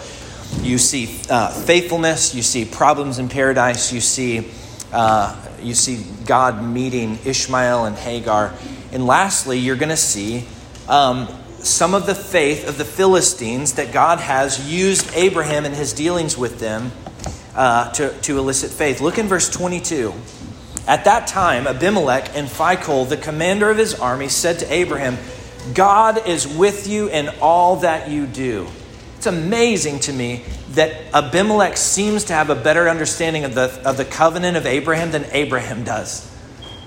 you 0.62 0.78
see 0.78 1.20
uh, 1.30 1.50
faithfulness, 1.50 2.36
you 2.36 2.42
see 2.42 2.66
problems 2.66 3.20
in 3.20 3.30
paradise, 3.30 3.92
you 3.92 4.02
see 4.02 4.52
uh, 4.92 5.36
you 5.60 5.74
see 5.74 6.06
God 6.26 6.64
meeting 6.64 7.18
Ishmael 7.26 7.86
and 7.86 7.96
Hagar. 7.96 8.54
And 8.92 9.08
lastly, 9.08 9.58
you're 9.58 9.76
going 9.76 9.90
to 9.90 9.98
see 9.98 10.46
um, 10.88 11.28
some 11.60 11.94
of 11.96 12.06
the 12.06 12.14
faith 12.14 12.68
of 12.68 12.78
the 12.78 12.86
Philistines 12.86 13.74
that 13.74 13.92
God 13.92 14.20
has 14.20 14.72
used 14.72 15.12
Abraham 15.16 15.66
in 15.66 15.74
his 15.74 15.94
dealings 15.94 16.38
with 16.38 16.60
them 16.60 16.92
uh, 17.56 17.92
to, 17.94 18.16
to 18.22 18.38
elicit 18.38 18.72
faith. 18.72 19.02
Look 19.02 19.18
in 19.18 19.28
verse 19.28 19.50
22. 19.50 20.14
At 20.86 21.06
that 21.06 21.28
time, 21.28 21.66
Abimelech 21.66 22.36
and 22.36 22.48
Phicol, 22.48 23.08
the 23.08 23.18
commander 23.18 23.70
of 23.70 23.78
his 23.78 23.96
army, 23.96 24.28
said 24.28 24.60
to 24.60 24.72
Abraham, 24.72 25.18
God 25.74 26.28
is 26.28 26.46
with 26.46 26.88
you 26.88 27.08
in 27.08 27.30
all 27.42 27.78
that 27.78 28.10
you 28.10 28.28
do. 28.28 28.68
It's 29.24 29.34
amazing 29.34 30.02
to 30.02 30.12
me 30.12 30.44
that 30.72 30.92
Abimelech 31.14 31.78
seems 31.78 32.26
to 32.26 32.34
have 32.34 32.50
a 32.50 32.56
better 32.56 32.90
understanding 32.90 33.46
of 33.46 33.56
the, 33.56 33.82
of 33.86 33.96
the 33.96 34.04
covenant 34.04 34.58
of 34.58 34.66
Abraham 34.66 35.12
than 35.12 35.24
Abraham 35.32 35.86
does. 35.86 36.30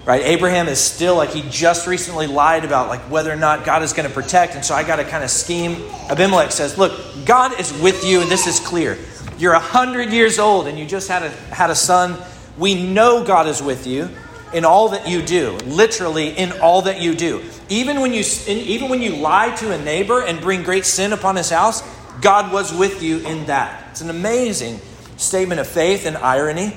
Right? 0.05 0.21
Abraham 0.21 0.69
is 0.69 0.79
still 0.79 1.17
like 1.17 1.31
he 1.31 1.49
just 1.49 1.87
recently 1.87 2.27
lied 2.27 2.67
about 2.67 2.91
like 2.91 3.01
whether 3.11 3.33
or 3.33 3.37
not 3.37 3.65
God 3.65 3.83
is 3.83 3.95
going 3.95 4.07
to 4.07 4.15
protect, 4.15 4.55
and 4.55 4.63
so 4.63 4.75
I 4.75 4.85
got 4.85 4.97
to 4.97 5.05
kind 5.05 5.25
of 5.25 5.31
scheme. 5.31 5.83
Abimelech 6.11 6.53
says, 6.53 6.77
"Look, 6.77 6.93
God 7.25 7.59
is 7.59 7.73
with 7.81 8.05
you, 8.05 8.21
and 8.21 8.31
this 8.31 8.47
is 8.47 8.61
clear. 8.61 8.99
You're 9.39 9.55
a 9.55 9.59
hundred 9.59 10.11
years 10.11 10.39
old, 10.39 10.67
and 10.67 10.79
you 10.79 10.85
just 10.85 11.09
had 11.09 11.23
a 11.23 11.31
had 11.55 11.71
a 11.71 11.75
son. 11.75 12.23
We 12.59 12.75
know 12.87 13.25
God 13.25 13.47
is 13.47 13.63
with 13.63 13.87
you 13.87 14.11
in 14.53 14.67
all 14.67 14.91
that 14.91 15.09
you 15.09 15.23
do, 15.23 15.57
literally 15.65 16.37
in 16.37 16.53
all 16.61 16.83
that 16.83 17.01
you 17.01 17.15
do. 17.15 17.43
Even 17.71 18.01
when 18.01 18.13
you 18.13 18.23
even 18.47 18.91
when 18.91 19.01
you 19.01 19.17
lie 19.17 19.57
to 19.57 19.73
a 19.73 19.83
neighbor 19.83 20.23
and 20.23 20.39
bring 20.39 20.63
great 20.63 20.85
sin 20.85 21.15
upon 21.15 21.37
his 21.37 21.51
house, 21.51 21.83
God 22.21 22.53
was 22.53 22.73
with 22.73 23.03
you 23.03 23.19
in 23.19 23.47
that. 23.47 23.89
It's 23.91 24.01
an 24.01 24.11
amazing 24.11 24.81
statement 25.17 25.61
of 25.61 25.67
faith 25.67 26.07
and 26.07 26.17
irony. 26.17 26.77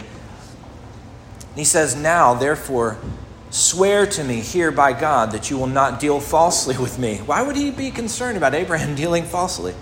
He 1.55 1.63
says, 1.63 1.95
Now, 1.95 2.33
therefore, 2.33 2.97
swear 3.49 4.05
to 4.05 4.23
me 4.23 4.41
here 4.41 4.71
by 4.71 4.93
God 4.93 5.31
that 5.31 5.49
you 5.49 5.57
will 5.57 5.67
not 5.67 5.99
deal 5.99 6.19
falsely 6.19 6.77
with 6.77 6.99
me. 6.99 7.17
Why 7.17 7.41
would 7.41 7.55
he 7.55 7.71
be 7.71 7.91
concerned 7.91 8.37
about 8.37 8.53
Abraham 8.53 8.95
dealing 8.95 9.23
falsely? 9.23 9.73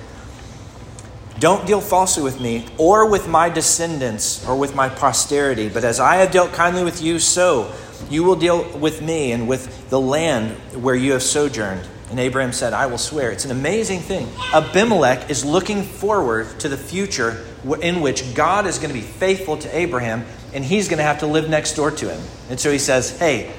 Don't 1.39 1.67
deal 1.67 1.82
falsely 1.82 2.24
with 2.24 2.41
me 2.41 2.65
or 2.80 3.08
with 3.08 3.28
my 3.28 3.50
descendants 3.50 4.48
or 4.48 4.56
with 4.56 4.74
my 4.74 4.89
posterity, 4.89 5.70
but 5.70 5.84
as 5.84 6.00
I 6.00 6.15
have 6.15 6.32
dealt 6.32 6.52
kindly 6.54 6.84
with 6.84 7.00
you, 7.00 7.20
so 7.20 7.72
you 8.10 8.24
will 8.24 8.36
deal 8.36 8.78
with 8.80 9.04
me 9.04 9.32
and 9.32 9.48
with 9.48 9.89
the 9.89 10.02
land 10.02 10.58
where 10.82 10.96
you 10.96 11.12
have 11.12 11.22
sojourned. 11.22 11.88
And 12.10 12.20
Abraham 12.20 12.54
said, 12.54 12.74
I 12.74 12.86
will 12.86 12.98
swear. 12.98 13.32
It's 13.32 13.46
an 13.46 13.52
amazing 13.52 14.00
thing. 14.00 14.30
Abimelech 14.54 15.30
is 15.30 15.43
looking 15.43 15.84
forward 15.84 16.60
to 16.62 16.70
the 16.70 16.78
future 16.78 17.46
in 17.82 18.02
which 18.02 18.34
God 18.34 18.65
is 18.65 18.78
going 18.78 18.89
to 18.89 18.93
be 18.93 19.06
faithful 19.06 19.58
to 19.58 19.78
Abraham 19.78 20.26
and 20.54 20.63
he's 20.63 20.88
going 20.88 20.98
to 20.98 21.04
have 21.04 21.20
to 21.20 21.28
live 21.28 21.50
next 21.50 21.74
door 21.74 21.91
to 21.91 22.10
him. 22.10 22.22
And 22.50 22.60
so 22.60 22.72
he 22.72 22.80
says, 22.80 23.17
Hey, 23.17 23.54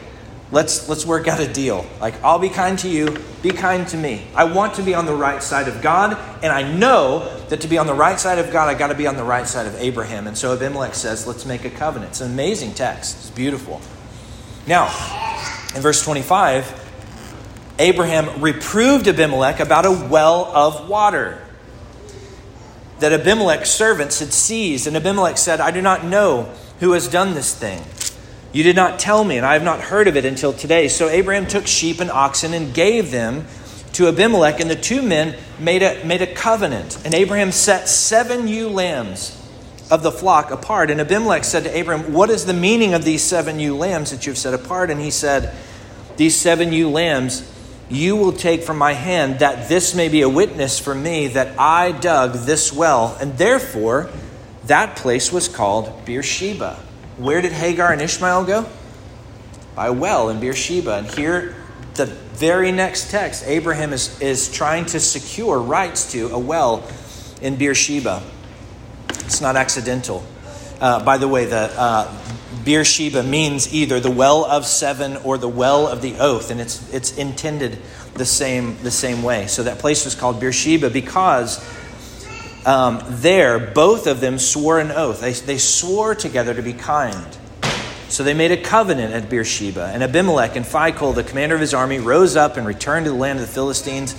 let's, 0.51 0.89
let's 0.89 1.05
work 1.05 1.29
out 1.29 1.41
a 1.41 1.53
deal. 1.53 1.87
Like, 2.01 2.15
I'll 2.23 2.39
be 2.39 2.49
kind 2.49 2.79
to 2.81 2.89
you, 2.89 3.19
be 3.43 3.51
kind 3.51 3.87
to 3.89 3.97
me. 3.97 4.27
I 4.35 4.45
want 4.45 4.75
to 4.75 4.83
be 4.83 4.95
on 4.95 5.07
the 5.07 5.15
right 5.15 5.43
side 5.43 5.69
of 5.69 5.83
God, 5.83 6.17
and 6.43 6.53
I 6.53 6.63
know 6.63 7.37
that 7.49 7.61
to 7.63 7.69
be 7.69 7.79
on 7.79 7.87
the 7.87 7.95
right 7.95 8.19
side 8.19 8.39
of 8.39 8.51
God, 8.51 8.69
I 8.69 8.75
got 8.75 8.89
to 8.89 8.95
be 8.95 9.07
on 9.07 9.17
the 9.17 9.25
right 9.25 9.47
side 9.47 9.67
of 9.67 9.75
Abraham. 9.77 10.27
And 10.27 10.37
so 10.37 10.55
Abimelech 10.55 10.95
says, 10.95 11.27
Let's 11.27 11.45
make 11.45 11.65
a 11.65 11.71
covenant. 11.71 12.13
It's 12.13 12.21
an 12.21 12.33
amazing 12.33 12.75
text, 12.75 13.17
it's 13.19 13.31
beautiful. 13.31 13.81
Now, 14.67 14.87
in 15.75 15.83
verse 15.83 16.03
25, 16.03 16.88
Abraham 17.79 18.41
reproved 18.41 19.07
Abimelech 19.07 19.61
about 19.61 19.87
a 19.87 19.93
well 19.93 20.47
of 20.47 20.89
water 20.89 21.41
that 22.99 23.13
Abimelech's 23.13 23.71
servants 23.71 24.19
had 24.19 24.33
seized. 24.33 24.87
And 24.87 24.97
Abimelech 24.97 25.39
said, 25.39 25.61
I 25.61 25.71
do 25.71 25.81
not 25.81 26.05
know 26.05 26.53
who 26.81 26.93
has 26.93 27.09
done 27.09 27.35
this 27.35 27.55
thing. 27.55 27.83
You 28.53 28.63
did 28.63 28.77
not 28.77 28.99
tell 28.99 29.23
me, 29.25 29.37
and 29.37 29.47
I 29.47 29.53
have 29.53 29.63
not 29.63 29.81
heard 29.81 30.09
of 30.09 30.17
it 30.17 30.25
until 30.25 30.53
today. 30.53 30.89
So 30.89 31.09
Abraham 31.09 31.47
took 31.47 31.67
sheep 31.67 32.01
and 32.01 32.11
oxen 32.11 32.55
and 32.55 32.75
gave 32.75 33.11
them 33.11 33.47
to 33.93 34.09
Abimelech, 34.09 34.61
and 34.61 34.71
the 34.71 34.77
two 34.77 35.03
men 35.03 35.37
made 35.59 35.83
a, 35.83 36.05
made 36.05 36.23
a 36.23 36.27
covenant. 36.27 36.99
And 37.05 37.15
Abraham 37.15 37.53
set 37.53 37.89
seven 37.89 38.49
ewe 38.49 38.69
lambs 38.69 39.35
of 39.91 40.03
the 40.03 40.13
flock 40.13 40.51
apart. 40.51 40.91
And 40.91 41.01
Abimelech 41.01 41.45
said 41.45 41.65
to 41.65 41.77
Abraham, 41.77 42.13
What 42.13 42.31
is 42.31 42.47
the 42.47 42.55
meaning 42.55 42.95
of 42.95 43.05
these 43.05 43.23
seven 43.23 43.61
ewe 43.61 43.77
lambs 43.77 44.11
that 44.11 44.27
you've 44.27 44.39
set 44.39 44.55
apart? 44.55 44.91
And 44.91 45.01
he 45.01 45.11
said, 45.11 45.55
These 46.17 46.37
seven 46.37 46.73
ewe 46.73 46.89
lambs 46.89 47.43
you 47.91 48.17
will 48.17 48.33
take 48.33 48.63
from 48.63 48.77
my 48.77 48.93
hand, 48.93 49.39
that 49.39 49.69
this 49.69 49.95
may 49.95 50.09
be 50.09 50.23
a 50.23 50.29
witness 50.29 50.79
for 50.79 50.95
me 50.95 51.29
that 51.29 51.59
I 51.59 51.93
dug 51.93 52.35
this 52.35 52.73
well. 52.73 53.17
And 53.21 53.39
therefore, 53.39 54.11
that 54.67 54.97
place 54.97 55.33
was 55.33 55.49
called 55.49 56.05
Beersheba. 56.05 56.79
Where 57.17 57.41
did 57.41 57.53
Hagar 57.53 57.93
and 57.93 58.03
Ishmael 58.03 58.45
go? 58.45 58.67
By 59.75 59.91
well 59.91 60.29
in 60.29 60.41
Beersheba. 60.41 60.99
And 60.99 61.07
here, 61.07 61.57
the 61.95 62.07
very 62.07 62.71
next 62.73 63.11
text, 63.11 63.45
Abraham 63.47 63.93
is, 63.93 64.21
is 64.21 64.53
trying 64.53 64.87
to 64.87 65.01
secure 65.01 65.59
rights 65.59 66.13
to 66.13 66.29
a 66.29 66.39
well 66.39 66.87
in 67.41 67.57
Beersheba. 67.57 68.23
It's 69.11 69.41
not 69.41 69.57
accidental. 69.57 70.25
Uh, 70.81 71.03
by 71.05 71.19
the 71.19 71.27
way, 71.27 71.47
the 71.47 71.73
uh, 71.77 72.13
Beersheba 72.65 73.23
means 73.23 73.73
either 73.73 74.01
the 74.01 74.11
well 74.11 74.45
of 74.45 74.67
seven 74.67 75.17
or 75.19 75.39
the 75.39 75.49
well 75.49 75.87
of 75.87 76.03
the 76.03 76.19
oath, 76.19 76.51
and 76.51 76.61
it's, 76.61 76.93
it's 76.93 77.17
intended 77.17 77.79
the 78.15 78.27
same, 78.27 78.77
the 78.83 78.91
same 78.91 79.23
way. 79.23 79.47
So 79.47 79.63
that 79.65 79.79
place 79.79 80.05
was 80.05 80.15
called 80.15 80.41
Beersheba 80.41 80.91
because 80.91 81.65
um, 82.67 83.03
there 83.09 83.59
both 83.59 84.07
of 84.07 84.21
them 84.21 84.39
swore 84.39 84.79
an 84.79 84.91
oath. 84.91 85.21
They, 85.21 85.33
they 85.33 85.59
swore 85.59 86.15
together 86.15 86.55
to 86.55 86.63
be 86.63 86.73
kind. 86.73 87.37
So 88.09 88.25
they 88.25 88.35
made 88.35 88.53
a 88.53 88.57
covenant 88.57 89.13
at 89.13 89.29
Beersheba. 89.29 89.91
And 89.93 90.03
Abimelech 90.03 90.57
and 90.57 90.65
Phicol, 90.65 91.15
the 91.15 91.25
commander 91.25 91.55
of 91.55 91.61
his 91.61 91.75
army, 91.75 91.99
rose 91.99 92.37
up 92.37 92.57
and 92.57 92.67
returned 92.67 93.05
to 93.05 93.11
the 93.11 93.17
land 93.17 93.39
of 93.39 93.47
the 93.47 93.53
Philistines. 93.53 94.15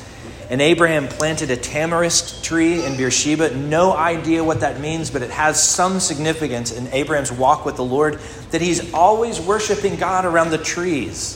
And 0.49 0.61
Abraham 0.61 1.07
planted 1.07 1.51
a 1.51 1.57
tamarisk 1.57 2.43
tree 2.43 2.83
in 2.83 2.97
Beersheba. 2.97 3.55
No 3.55 3.95
idea 3.95 4.43
what 4.43 4.61
that 4.61 4.79
means, 4.79 5.11
but 5.11 5.21
it 5.21 5.29
has 5.29 5.61
some 5.61 5.99
significance 5.99 6.71
in 6.71 6.87
Abraham's 6.87 7.31
walk 7.31 7.65
with 7.65 7.75
the 7.75 7.83
Lord 7.83 8.19
that 8.49 8.59
he's 8.59 8.91
always 8.93 9.39
worshiping 9.39 9.97
God 9.97 10.25
around 10.25 10.49
the 10.49 10.57
trees. 10.57 11.35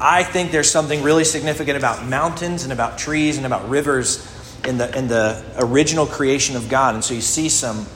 I 0.00 0.22
think 0.22 0.52
there's 0.52 0.70
something 0.70 1.02
really 1.02 1.24
significant 1.24 1.76
about 1.76 2.06
mountains 2.06 2.62
and 2.62 2.72
about 2.72 2.98
trees 2.98 3.36
and 3.38 3.44
about 3.44 3.68
rivers 3.68 4.24
in 4.64 4.78
the, 4.78 4.96
in 4.96 5.08
the 5.08 5.44
original 5.58 6.06
creation 6.06 6.54
of 6.54 6.68
God. 6.68 6.94
And 6.94 7.02
so 7.02 7.14
you 7.14 7.20
see 7.20 7.48
some, 7.48 7.86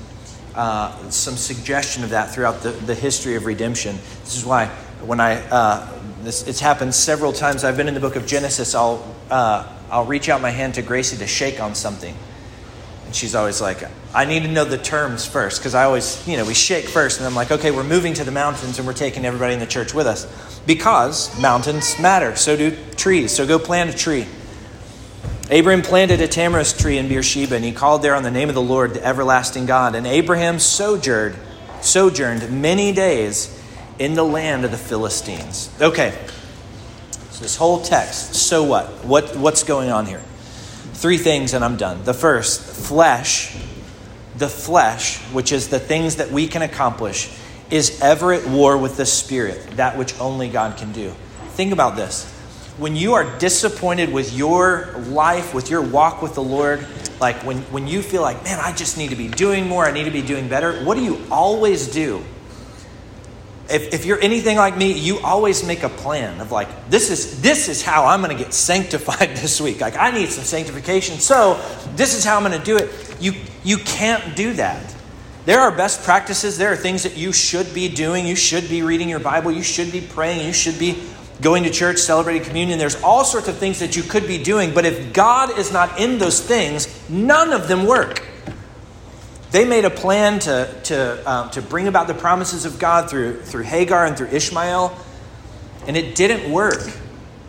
uh, 0.56 1.10
some 1.10 1.36
suggestion 1.36 2.02
of 2.02 2.10
that 2.10 2.34
throughout 2.34 2.62
the, 2.62 2.70
the 2.70 2.96
history 2.96 3.36
of 3.36 3.46
redemption. 3.46 3.96
This 4.24 4.36
is 4.36 4.44
why 4.44 4.66
when 5.04 5.20
I, 5.20 5.36
uh, 5.48 5.88
this, 6.22 6.46
it's 6.48 6.60
happened 6.60 6.94
several 6.94 7.32
times. 7.32 7.62
I've 7.62 7.76
been 7.76 7.88
in 7.88 7.94
the 7.94 8.00
book 8.00 8.16
of 8.16 8.26
Genesis. 8.26 8.74
I'll, 8.74 9.14
uh, 9.30 9.72
I'll 9.92 10.06
reach 10.06 10.30
out 10.30 10.40
my 10.40 10.50
hand 10.50 10.74
to 10.74 10.82
Gracie 10.82 11.18
to 11.18 11.26
shake 11.26 11.60
on 11.60 11.74
something. 11.74 12.16
And 13.04 13.14
she's 13.14 13.34
always 13.34 13.60
like, 13.60 13.86
I 14.14 14.24
need 14.24 14.42
to 14.44 14.48
know 14.48 14.64
the 14.64 14.78
terms 14.78 15.26
first. 15.26 15.60
Because 15.60 15.74
I 15.74 15.84
always, 15.84 16.26
you 16.26 16.38
know, 16.38 16.46
we 16.46 16.54
shake 16.54 16.86
first. 16.86 17.18
And 17.18 17.26
I'm 17.26 17.34
like, 17.34 17.50
okay, 17.50 17.70
we're 17.70 17.84
moving 17.84 18.14
to 18.14 18.24
the 18.24 18.30
mountains 18.30 18.78
and 18.78 18.86
we're 18.86 18.94
taking 18.94 19.26
everybody 19.26 19.52
in 19.52 19.60
the 19.60 19.66
church 19.66 19.92
with 19.92 20.06
us. 20.06 20.26
Because 20.66 21.38
mountains 21.38 21.98
matter. 22.00 22.34
So 22.36 22.56
do 22.56 22.74
trees. 22.96 23.32
So 23.32 23.46
go 23.46 23.58
plant 23.58 23.94
a 23.94 23.96
tree. 23.96 24.26
Abraham 25.50 25.82
planted 25.82 26.22
a 26.22 26.28
tamarisk 26.28 26.78
tree 26.78 26.96
in 26.96 27.08
Beersheba, 27.08 27.56
and 27.56 27.64
he 27.64 27.72
called 27.72 28.00
there 28.00 28.14
on 28.14 28.22
the 28.22 28.30
name 28.30 28.48
of 28.48 28.54
the 28.54 28.62
Lord, 28.62 28.94
the 28.94 29.04
everlasting 29.04 29.66
God. 29.66 29.94
And 29.94 30.06
Abraham 30.06 30.58
sojourned, 30.58 31.36
sojourned 31.82 32.62
many 32.62 32.92
days 32.92 33.60
in 33.98 34.14
the 34.14 34.24
land 34.24 34.64
of 34.64 34.70
the 34.70 34.78
Philistines. 34.78 35.68
Okay, 35.78 36.16
this 37.42 37.56
whole 37.56 37.82
text. 37.82 38.34
So 38.34 38.62
what? 38.62 38.86
What 39.04 39.36
what's 39.36 39.64
going 39.64 39.90
on 39.90 40.06
here? 40.06 40.22
Three 40.94 41.18
things 41.18 41.52
and 41.52 41.64
I'm 41.64 41.76
done. 41.76 42.04
The 42.04 42.14
first, 42.14 42.62
flesh, 42.62 43.56
the 44.36 44.48
flesh, 44.48 45.18
which 45.32 45.52
is 45.52 45.68
the 45.68 45.80
things 45.80 46.16
that 46.16 46.30
we 46.30 46.46
can 46.46 46.62
accomplish, 46.62 47.36
is 47.70 48.00
ever 48.00 48.32
at 48.32 48.46
war 48.46 48.76
with 48.78 48.96
the 48.96 49.06
spirit, 49.06 49.76
that 49.76 49.96
which 49.98 50.18
only 50.20 50.48
God 50.48 50.76
can 50.76 50.92
do. 50.92 51.12
Think 51.50 51.72
about 51.72 51.96
this. 51.96 52.30
When 52.78 52.96
you 52.96 53.14
are 53.14 53.38
disappointed 53.38 54.12
with 54.12 54.32
your 54.32 54.94
life, 55.08 55.54
with 55.54 55.70
your 55.70 55.82
walk 55.82 56.22
with 56.22 56.34
the 56.34 56.42
Lord, 56.42 56.86
like 57.20 57.36
when, 57.44 57.58
when 57.64 57.86
you 57.86 58.02
feel 58.02 58.22
like, 58.22 58.42
man, 58.44 58.58
I 58.60 58.72
just 58.72 58.96
need 58.96 59.10
to 59.10 59.16
be 59.16 59.28
doing 59.28 59.68
more, 59.68 59.84
I 59.84 59.92
need 59.92 60.04
to 60.04 60.10
be 60.10 60.22
doing 60.22 60.48
better, 60.48 60.84
what 60.84 60.96
do 60.96 61.02
you 61.02 61.20
always 61.30 61.88
do? 61.88 62.24
If, 63.72 63.94
if 63.94 64.04
you're 64.04 64.20
anything 64.20 64.56
like 64.56 64.76
me, 64.76 64.92
you 64.92 65.18
always 65.20 65.64
make 65.64 65.82
a 65.82 65.88
plan 65.88 66.40
of 66.40 66.52
like, 66.52 66.68
this 66.90 67.10
is 67.10 67.40
this 67.40 67.68
is 67.68 67.82
how 67.82 68.04
I'm 68.06 68.20
gonna 68.20 68.34
get 68.34 68.52
sanctified 68.52 69.30
this 69.36 69.60
week. 69.60 69.80
Like 69.80 69.96
I 69.96 70.10
need 70.10 70.28
some 70.28 70.44
sanctification, 70.44 71.18
so 71.18 71.60
this 71.96 72.14
is 72.14 72.24
how 72.24 72.36
I'm 72.36 72.42
gonna 72.42 72.62
do 72.62 72.76
it. 72.76 72.90
You 73.20 73.32
you 73.64 73.78
can't 73.78 74.36
do 74.36 74.52
that. 74.54 74.94
There 75.44 75.58
are 75.58 75.72
best 75.72 76.04
practices, 76.04 76.56
there 76.56 76.72
are 76.72 76.76
things 76.76 77.02
that 77.02 77.16
you 77.16 77.32
should 77.32 77.74
be 77.74 77.88
doing. 77.88 78.26
You 78.26 78.36
should 78.36 78.68
be 78.68 78.82
reading 78.82 79.08
your 79.08 79.18
Bible, 79.18 79.50
you 79.50 79.62
should 79.62 79.90
be 79.90 80.00
praying, 80.00 80.46
you 80.46 80.52
should 80.52 80.78
be 80.78 81.02
going 81.40 81.64
to 81.64 81.70
church, 81.70 81.98
celebrating 81.98 82.44
communion. 82.44 82.78
There's 82.78 83.02
all 83.02 83.24
sorts 83.24 83.48
of 83.48 83.56
things 83.56 83.80
that 83.80 83.96
you 83.96 84.04
could 84.04 84.28
be 84.28 84.40
doing, 84.40 84.72
but 84.72 84.86
if 84.86 85.12
God 85.12 85.58
is 85.58 85.72
not 85.72 85.98
in 85.98 86.18
those 86.18 86.40
things, 86.40 86.86
none 87.10 87.52
of 87.52 87.66
them 87.66 87.84
work. 87.86 88.22
They 89.52 89.66
made 89.66 89.84
a 89.84 89.90
plan 89.90 90.38
to, 90.40 90.74
to, 90.84 91.30
um, 91.30 91.50
to 91.50 91.60
bring 91.60 91.86
about 91.86 92.06
the 92.06 92.14
promises 92.14 92.64
of 92.64 92.78
God 92.78 93.10
through, 93.10 93.42
through 93.42 93.64
Hagar 93.64 94.06
and 94.06 94.16
through 94.16 94.28
Ishmael, 94.28 94.98
and 95.86 95.94
it 95.94 96.14
didn't 96.14 96.50
work. 96.50 96.80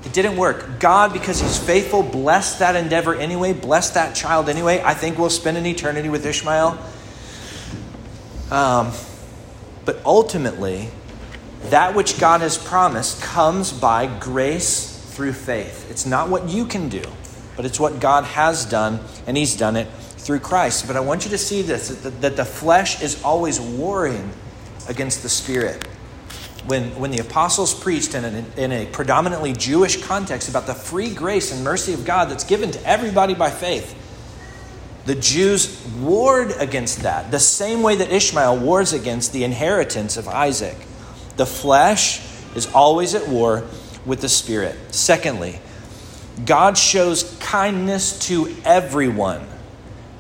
It 0.04 0.12
didn't 0.12 0.36
work. 0.36 0.82
God, 0.82 1.14
because 1.14 1.40
He's 1.40 1.58
faithful, 1.58 2.04
blessed 2.04 2.60
that 2.60 2.76
endeavor 2.76 3.16
anyway, 3.16 3.54
blessed 3.54 3.94
that 3.94 4.16
child 4.18 4.50
anyway. 4.50 4.82
I 4.84 4.94
think 4.94 5.18
we'll 5.18 5.30
spend 5.30 5.56
an 5.56 5.66
eternity 5.66 6.10
with 6.10 6.26
Ishmael. 6.26 6.78
Um, 8.52 8.92
but 9.86 10.02
ultimately, 10.06 10.90
that 11.70 11.96
which 11.96 12.20
God 12.20 12.42
has 12.42 12.58
promised 12.58 13.22
comes 13.22 13.72
by 13.72 14.08
grace 14.20 14.92
through 15.16 15.34
faith. 15.34 15.90
It's 15.90 16.06
not 16.06 16.28
what 16.28 16.50
you 16.50 16.66
can 16.66 16.90
do, 16.90 17.04
but 17.56 17.64
it's 17.64 17.80
what 17.80 18.02
God 18.02 18.26
has 18.26 18.66
done, 18.66 19.00
and 19.26 19.38
He's 19.38 19.56
done 19.56 19.78
it 19.78 19.88
through 20.24 20.40
Christ. 20.40 20.88
But 20.88 20.96
I 20.96 21.02
want 21.02 21.26
you 21.26 21.32
to 21.32 21.38
see 21.38 21.62
this 21.62 21.90
that 21.90 22.36
the 22.36 22.46
flesh 22.46 23.02
is 23.02 23.22
always 23.24 23.60
warring 23.60 24.32
against 24.88 25.22
the 25.22 25.30
spirit. 25.30 25.86
When, 26.66 26.98
when 26.98 27.12
the 27.12 27.20
apostles 27.20 27.74
preached 27.74 28.16
in 28.16 28.24
a, 28.24 28.46
in 28.56 28.72
a 28.72 28.86
predominantly 28.86 29.52
Jewish 29.52 30.02
context 30.02 30.48
about 30.48 30.66
the 30.66 30.74
free 30.74 31.14
grace 31.14 31.52
and 31.52 31.62
mercy 31.62 31.94
of 31.94 32.06
God 32.06 32.30
that's 32.30 32.46
given 32.46 32.72
to 32.72 32.88
everybody 32.88 33.34
by 33.34 33.50
faith, 33.50 34.00
the 35.06 35.16
Jews 35.16 35.86
warred 36.00 36.52
against 36.60 37.02
that, 37.02 37.32
the 37.32 37.40
same 37.40 37.82
way 37.82 37.98
that 37.98 38.10
Ishmael 38.10 38.60
wars 38.60 38.94
against 38.94 39.34
the 39.34 39.44
inheritance 39.44 40.16
of 40.16 40.30
Isaac. 40.30 40.78
The 41.36 41.46
flesh 41.46 42.22
is 42.56 42.72
always 42.74 43.14
at 43.14 43.28
war 43.28 43.66
with 44.06 44.22
the 44.22 44.30
spirit. 44.30 44.78
Secondly, 44.96 45.60
God 46.46 46.78
shows 46.78 47.38
kindness 47.42 48.20
to 48.28 48.56
everyone 48.64 49.46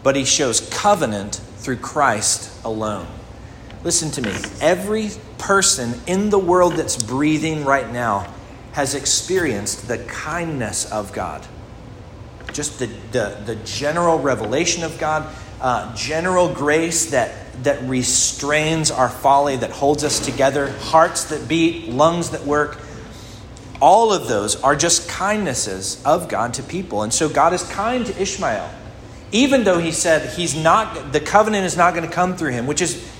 but 0.03 0.15
he 0.15 0.25
shows 0.25 0.59
covenant 0.69 1.35
through 1.57 1.77
Christ 1.77 2.51
alone. 2.65 3.07
Listen 3.83 4.11
to 4.11 4.21
me. 4.21 4.33
Every 4.61 5.09
person 5.37 5.99
in 6.07 6.29
the 6.29 6.39
world 6.39 6.73
that's 6.73 7.01
breathing 7.01 7.65
right 7.65 7.91
now 7.91 8.33
has 8.73 8.95
experienced 8.95 9.87
the 9.87 9.97
kindness 9.99 10.91
of 10.91 11.11
God. 11.13 11.45
Just 12.51 12.79
the, 12.79 12.87
the, 13.11 13.41
the 13.45 13.55
general 13.63 14.19
revelation 14.19 14.83
of 14.83 14.97
God. 14.99 15.27
uh, 15.63 15.95
general 15.95 16.53
grace 16.53 17.11
that, 17.11 17.33
that 17.63 17.81
restrains 17.83 18.91
our 18.91 19.07
folly, 19.07 19.55
that 19.55 19.71
holds 19.71 20.03
us 20.03 20.23
together, 20.23 20.69
hearts 20.79 21.25
that 21.25 21.47
beat, 21.47 21.87
lungs 21.87 22.31
that 22.31 22.43
work. 22.45 22.79
All 23.81 24.11
of 24.11 24.27
those 24.27 24.61
are 24.61 24.75
just 24.75 25.07
kindnesses 25.09 26.03
of 26.05 26.27
God 26.27 26.53
to 26.55 26.63
people. 26.63 27.01
And 27.01 27.13
so 27.13 27.29
God 27.29 27.53
is 27.53 27.63
kind 27.63 28.05
to 28.05 28.21
Ishmael. 28.21 28.69
Even 29.33 29.63
though 29.63 29.79
he 29.79 29.91
said 29.91 30.29
he's 30.37 30.55
not, 30.55 31.11
the 31.11 31.19
covenant 31.19 31.65
is 31.65 31.75
not 31.75 31.95
going 31.95 32.07
to 32.07 32.13
come 32.13 32.37
through 32.37 32.51
him, 32.51 32.67
which 32.67 32.81
is 32.81 33.11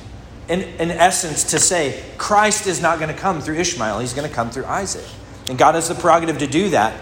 in, 0.48 0.62
in 0.62 0.92
essence 0.92 1.44
to 1.46 1.60
say 1.60 2.04
Christ 2.18 2.68
is 2.68 2.80
not 2.80 3.00
going 3.00 3.14
to 3.14 3.20
come 3.20 3.42
through 3.42 3.56
Ishmael, 3.56 4.00
he's 4.00 4.14
going 4.14 4.30
to 4.30 4.34
come 4.34 4.52
through 4.52 4.66
Isaac. 4.66 5.06
And 5.50 5.58
God 5.58 5.76
has 5.76 5.90
the 5.90 5.96
prerogative 5.96 6.38
to 6.38 6.48
do 6.48 6.70
that. 6.70 6.94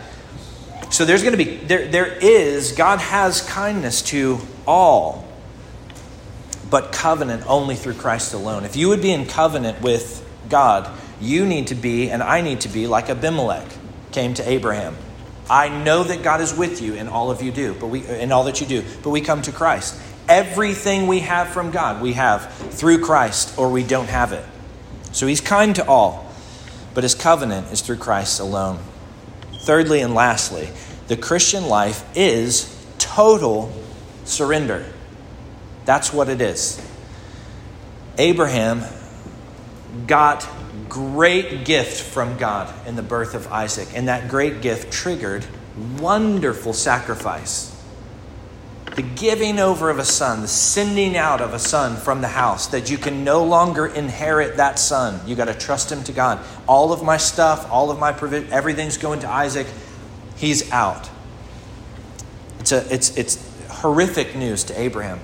So 0.92 1.04
there's 1.04 1.24
going 1.24 1.38
to 1.38 1.44
be, 1.44 1.58
there, 1.58 1.88
there 1.88 2.06
is, 2.06 2.72
God 2.72 3.00
has 3.00 3.42
kindness 3.42 4.02
to 4.04 4.40
all, 4.66 5.28
but 6.70 6.94
covenant 6.94 7.44
only 7.48 7.76
through 7.76 7.96
Christ 7.96 8.34
alone. 8.34 8.64
If 8.64 8.78
you 8.78 8.88
would 8.90 9.02
be 9.02 9.12
in 9.12 9.26
covenant 9.26 9.82
with 9.82 10.26
God, 10.50 10.90
you 11.20 11.46
need 11.46 11.68
to 11.68 11.76
be, 11.76 12.10
and 12.10 12.24
I 12.24 12.40
need 12.40 12.62
to 12.62 12.70
be, 12.70 12.88
like 12.88 13.10
Abimelech 13.10 13.68
came 14.12 14.34
to 14.36 14.50
Abraham. 14.50 14.96
I 15.50 15.70
know 15.70 16.04
that 16.04 16.24
God 16.24 16.42
is 16.42 16.54
with 16.54 16.82
you 16.82 16.94
in 16.94 17.08
all 17.08 17.32
of 17.32 17.42
you 17.42 17.52
do, 17.52 17.74
but 17.74 17.88
we 17.88 18.08
in 18.08 18.32
all 18.32 18.46
that 18.46 18.62
you 18.62 18.68
do, 18.68 18.84
but 19.04 19.10
we 19.10 19.22
come 19.22 19.42
to 19.44 19.52
Christ. 19.52 20.00
Everything 20.30 21.08
we 21.08 21.20
have 21.22 21.50
from 21.50 21.72
God, 21.72 22.02
we 22.02 22.14
have 22.14 22.54
through 22.54 23.04
Christ, 23.04 23.58
or 23.58 23.70
we 23.70 23.84
don't 23.84 24.08
have 24.08 24.32
it. 24.32 24.46
So 25.12 25.28
he's 25.28 25.42
kind 25.42 25.76
to 25.76 25.86
all, 25.86 26.32
but 26.94 27.04
his 27.04 27.16
covenant 27.16 27.72
is 27.72 27.82
through 27.82 27.98
Christ 27.98 28.40
alone. 28.40 28.80
Thirdly 29.66 30.00
and 30.02 30.14
lastly, 30.14 30.70
the 31.08 31.18
Christian 31.18 31.68
life 31.68 32.06
is 32.16 32.74
total 32.98 33.74
surrender. 34.24 34.86
That's 35.86 36.14
what 36.14 36.30
it 36.30 36.40
is. 36.40 36.82
Abraham 38.18 38.84
got 40.08 40.48
great 40.92 41.64
gift 41.64 42.04
from 42.04 42.38
God 42.38 42.70
in 42.86 42.98
the 42.98 43.02
birth 43.02 43.34
of 43.34 43.50
Isaac, 43.50 43.88
and 43.96 44.10
that 44.10 44.28
great 44.28 44.62
gift 44.62 44.92
triggered 44.92 45.46
wonderful 46.00 46.74
sacrifice. 46.74 47.70
The 48.98 49.02
giving 49.02 49.58
over 49.58 49.90
of 49.90 50.00
a 50.00 50.06
son, 50.06 50.42
the 50.42 50.50
sending 50.50 51.16
out 51.16 51.40
of 51.40 51.54
a 51.54 51.60
son 51.60 51.96
from 51.96 52.20
the 52.20 52.28
house, 52.28 52.68
that 52.68 52.92
you 52.92 52.98
can 52.98 53.24
no 53.24 53.46
longer 53.46 53.88
inherit 53.88 54.58
that 54.58 54.78
son. 54.78 55.22
You 55.26 55.38
got 55.38 55.46
to 55.46 55.54
trust 55.54 55.90
him 55.90 56.04
to 56.04 56.12
God. 56.12 56.46
All 56.68 56.92
of 56.92 57.02
my 57.02 57.16
stuff, 57.16 57.72
all 57.72 57.90
of 57.90 57.98
my 57.98 58.12
provision, 58.12 58.52
everything's 58.52 58.98
going 58.98 59.22
to 59.22 59.30
Isaac. 59.30 59.68
He's 60.36 60.70
out. 60.74 61.10
It's, 62.60 62.74
a, 62.74 62.94
it's, 62.94 63.16
it's 63.16 63.68
horrific 63.70 64.36
news 64.36 64.66
to 64.66 64.78
Abraham. 64.78 65.22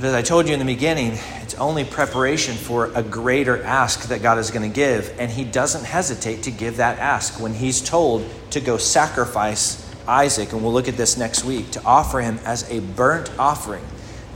But 0.00 0.06
as 0.06 0.14
I 0.14 0.22
told 0.22 0.48
you 0.48 0.54
in 0.54 0.58
the 0.58 0.64
beginning, 0.64 1.18
it's 1.42 1.54
only 1.56 1.84
preparation 1.84 2.54
for 2.54 2.90
a 2.94 3.02
greater 3.02 3.62
ask 3.62 4.08
that 4.08 4.22
God 4.22 4.38
is 4.38 4.50
going 4.50 4.66
to 4.66 4.74
give. 4.74 5.14
And 5.20 5.30
he 5.30 5.44
doesn't 5.44 5.84
hesitate 5.84 6.44
to 6.44 6.50
give 6.50 6.78
that 6.78 6.98
ask 6.98 7.38
when 7.38 7.52
he's 7.52 7.82
told 7.82 8.26
to 8.52 8.62
go 8.62 8.78
sacrifice 8.78 9.86
Isaac. 10.08 10.54
And 10.54 10.62
we'll 10.62 10.72
look 10.72 10.88
at 10.88 10.96
this 10.96 11.18
next 11.18 11.44
week 11.44 11.72
to 11.72 11.84
offer 11.84 12.22
him 12.22 12.38
as 12.46 12.70
a 12.70 12.80
burnt 12.80 13.30
offering. 13.38 13.84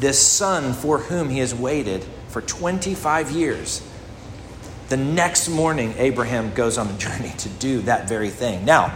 This 0.00 0.20
son 0.20 0.74
for 0.74 0.98
whom 0.98 1.30
he 1.30 1.38
has 1.38 1.54
waited 1.54 2.04
for 2.28 2.42
25 2.42 3.30
years. 3.30 3.80
The 4.90 4.98
next 4.98 5.48
morning, 5.48 5.94
Abraham 5.96 6.52
goes 6.52 6.76
on 6.76 6.88
the 6.88 6.98
journey 6.98 7.32
to 7.38 7.48
do 7.48 7.80
that 7.82 8.06
very 8.06 8.28
thing. 8.28 8.66
Now, 8.66 8.94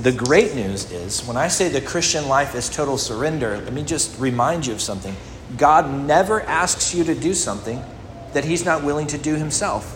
the 0.00 0.10
great 0.10 0.56
news 0.56 0.90
is 0.90 1.24
when 1.28 1.36
I 1.36 1.46
say 1.46 1.68
the 1.68 1.80
Christian 1.80 2.26
life 2.26 2.56
is 2.56 2.68
total 2.68 2.98
surrender, 2.98 3.58
let 3.58 3.72
me 3.72 3.84
just 3.84 4.18
remind 4.18 4.66
you 4.66 4.72
of 4.72 4.80
something. 4.80 5.14
God 5.56 5.90
never 5.90 6.42
asks 6.42 6.94
you 6.94 7.04
to 7.04 7.14
do 7.14 7.34
something 7.34 7.82
that 8.32 8.44
He's 8.44 8.64
not 8.64 8.84
willing 8.84 9.06
to 9.08 9.18
do 9.18 9.34
Himself. 9.34 9.94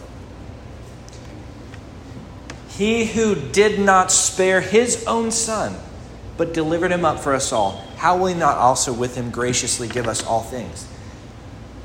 He 2.70 3.04
who 3.04 3.34
did 3.34 3.78
not 3.78 4.10
spare 4.10 4.60
His 4.60 5.04
own 5.06 5.30
Son, 5.30 5.76
but 6.36 6.54
delivered 6.54 6.90
Him 6.90 7.04
up 7.04 7.20
for 7.20 7.34
us 7.34 7.52
all, 7.52 7.84
how 7.96 8.16
will 8.16 8.26
He 8.26 8.34
not 8.34 8.56
also 8.56 8.92
with 8.92 9.14
Him 9.14 9.30
graciously 9.30 9.88
give 9.88 10.08
us 10.08 10.24
all 10.24 10.40
things? 10.40 10.88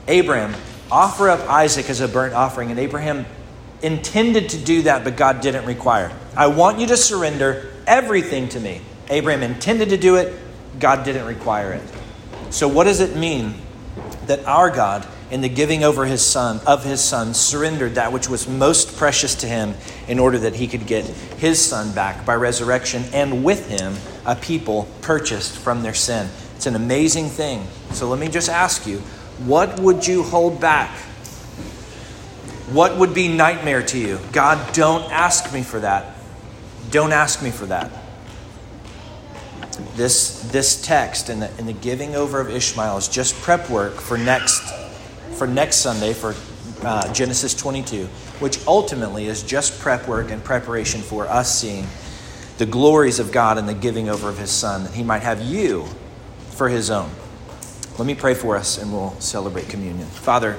Abraham, 0.07 0.55
offer 0.89 1.29
up 1.29 1.41
Isaac 1.49 1.89
as 1.89 1.99
a 1.99 2.07
burnt 2.07 2.33
offering, 2.33 2.71
and 2.71 2.79
Abraham 2.79 3.25
intended 3.81 4.49
to 4.49 4.57
do 4.57 4.83
that, 4.83 5.03
but 5.03 5.17
God 5.17 5.41
didn't 5.41 5.65
require. 5.65 6.11
I 6.35 6.47
want 6.47 6.79
you 6.79 6.87
to 6.87 6.97
surrender 6.97 7.71
everything 7.85 8.49
to 8.49 8.59
me. 8.59 8.81
Abraham 9.09 9.43
intended 9.43 9.89
to 9.89 9.97
do 9.97 10.15
it, 10.15 10.33
God 10.79 11.03
didn't 11.03 11.25
require 11.25 11.73
it. 11.73 11.83
So, 12.49 12.67
what 12.67 12.85
does 12.85 13.01
it 13.01 13.15
mean 13.15 13.55
that 14.27 14.45
our 14.45 14.69
God, 14.69 15.05
in 15.29 15.41
the 15.41 15.49
giving 15.49 15.83
over 15.83 16.05
his 16.05 16.25
son, 16.25 16.61
of 16.65 16.83
his 16.83 17.01
son, 17.01 17.33
surrendered 17.33 17.95
that 17.95 18.13
which 18.13 18.29
was 18.29 18.47
most 18.47 18.95
precious 18.95 19.35
to 19.35 19.47
him 19.47 19.75
in 20.07 20.17
order 20.17 20.37
that 20.39 20.55
he 20.55 20.67
could 20.67 20.87
get 20.87 21.05
his 21.05 21.63
son 21.63 21.91
back 21.93 22.25
by 22.25 22.35
resurrection 22.35 23.03
and 23.13 23.43
with 23.43 23.69
him 23.69 23.95
a 24.25 24.35
people 24.35 24.87
purchased 25.01 25.57
from 25.57 25.83
their 25.83 25.93
sin? 25.93 26.29
It's 26.55 26.65
an 26.65 26.75
amazing 26.75 27.27
thing. 27.27 27.65
So, 27.91 28.07
let 28.07 28.19
me 28.19 28.29
just 28.29 28.49
ask 28.49 28.87
you 28.87 28.99
what 29.45 29.79
would 29.79 30.07
you 30.07 30.23
hold 30.23 30.61
back? 30.61 30.97
What 32.71 32.97
would 32.97 33.13
be 33.13 33.27
nightmare 33.27 33.83
to 33.83 33.97
you? 33.99 34.19
God, 34.31 34.73
don't 34.73 35.11
ask 35.11 35.53
me 35.53 35.63
for 35.63 35.79
that. 35.79 36.15
Don't 36.91 37.11
ask 37.11 37.43
me 37.43 37.51
for 37.51 37.65
that 37.65 37.91
this, 39.97 40.41
this 40.51 40.79
text 40.79 41.29
and 41.29 41.41
the, 41.41 41.51
and 41.57 41.67
the 41.67 41.73
giving 41.73 42.15
over 42.15 42.39
of 42.39 42.51
Ishmael 42.51 42.97
is 42.97 43.07
just 43.07 43.35
prep 43.41 43.67
work 43.67 43.95
for 43.95 44.15
next, 44.17 44.61
for 45.33 45.47
next 45.47 45.77
Sunday, 45.77 46.13
for 46.13 46.35
uh, 46.83 47.11
Genesis 47.11 47.55
22, 47.55 48.05
which 48.39 48.65
ultimately 48.67 49.25
is 49.25 49.41
just 49.41 49.79
prep 49.79 50.07
work 50.07 50.29
and 50.29 50.43
preparation 50.43 51.01
for 51.01 51.25
us 51.25 51.59
seeing 51.59 51.87
the 52.59 52.65
glories 52.67 53.19
of 53.19 53.31
God 53.31 53.57
and 53.57 53.67
the 53.67 53.73
giving 53.73 54.07
over 54.07 54.29
of 54.29 54.37
His 54.37 54.51
Son, 54.51 54.83
that 54.83 54.93
He 54.93 55.03
might 55.03 55.23
have 55.23 55.41
you 55.41 55.87
for 56.51 56.69
His 56.69 56.91
own. 56.91 57.09
Let 57.97 58.05
me 58.05 58.13
pray 58.13 58.35
for 58.35 58.55
us 58.55 58.77
and 58.77 58.93
we'll 58.93 59.19
celebrate 59.19 59.67
communion. 59.67 60.05
Father, 60.05 60.57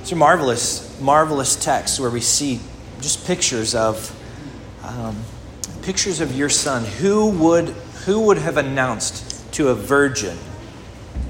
it's 0.00 0.12
a 0.12 0.16
marvelous, 0.16 0.98
marvelous 1.00 1.56
text 1.56 1.98
where 1.98 2.10
we 2.10 2.20
see 2.20 2.60
just 3.00 3.26
pictures 3.26 3.74
of. 3.74 4.14
Um, 4.84 5.16
pictures 5.88 6.20
of 6.20 6.36
your 6.36 6.50
son, 6.50 6.84
who 6.84 7.30
would, 7.30 7.70
who 8.04 8.20
would 8.20 8.36
have 8.36 8.58
announced 8.58 9.50
to 9.54 9.68
a 9.68 9.74
virgin 9.74 10.36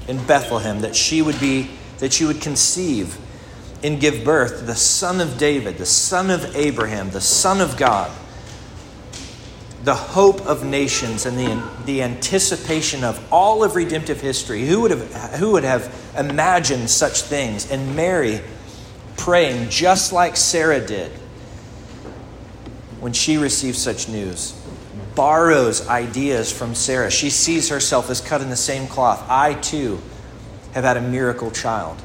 in 0.09 0.21
Bethlehem 0.25 0.81
that 0.81 0.93
she 0.93 1.21
would 1.21 1.39
be, 1.39 1.71
that 1.99 2.11
she 2.11 2.25
would 2.25 2.41
conceive 2.41 3.17
and 3.85 4.01
give 4.01 4.21
birth 4.25 4.59
to 4.59 4.65
the 4.65 4.75
son 4.75 5.21
of 5.21 5.37
David, 5.37 5.77
the 5.77 5.85
son 5.85 6.29
of 6.29 6.57
Abraham, 6.57 7.09
the 7.11 7.21
son 7.21 7.61
of 7.61 7.77
God, 7.77 8.11
the 9.85 9.95
hope 9.95 10.45
of 10.45 10.65
nations 10.65 11.25
and 11.25 11.37
the, 11.39 11.65
the 11.85 12.01
anticipation 12.01 13.05
of 13.05 13.25
all 13.31 13.63
of 13.63 13.77
redemptive 13.77 14.19
history. 14.19 14.65
Who 14.65 14.81
would 14.81 14.91
have, 14.91 15.35
who 15.35 15.51
would 15.51 15.63
have 15.63 15.95
imagined 16.17 16.89
such 16.89 17.21
things? 17.21 17.71
And 17.71 17.95
Mary 17.95 18.41
praying 19.15 19.69
just 19.69 20.11
like 20.11 20.35
Sarah 20.35 20.85
did 20.85 21.13
when 22.99 23.13
she 23.13 23.37
receives 23.37 23.77
such 23.77 24.09
news, 24.09 24.59
borrows 25.15 25.87
ideas 25.87 26.51
from 26.51 26.75
Sarah. 26.75 27.09
She 27.09 27.29
sees 27.29 27.69
herself 27.69 28.09
as 28.09 28.21
cut 28.21 28.41
in 28.41 28.49
the 28.49 28.55
same 28.55 28.87
cloth. 28.87 29.23
I 29.29 29.53
too 29.55 30.01
have 30.73 30.83
had 30.83 30.97
a 30.97 31.01
miracle 31.01 31.51
child. 31.51 32.01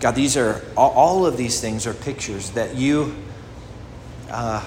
God, 0.00 0.14
these 0.14 0.36
are 0.36 0.62
all 0.76 1.26
of 1.26 1.36
these 1.36 1.60
things 1.60 1.86
are 1.86 1.94
pictures 1.94 2.50
that 2.50 2.76
you, 2.76 3.14
uh, 4.30 4.64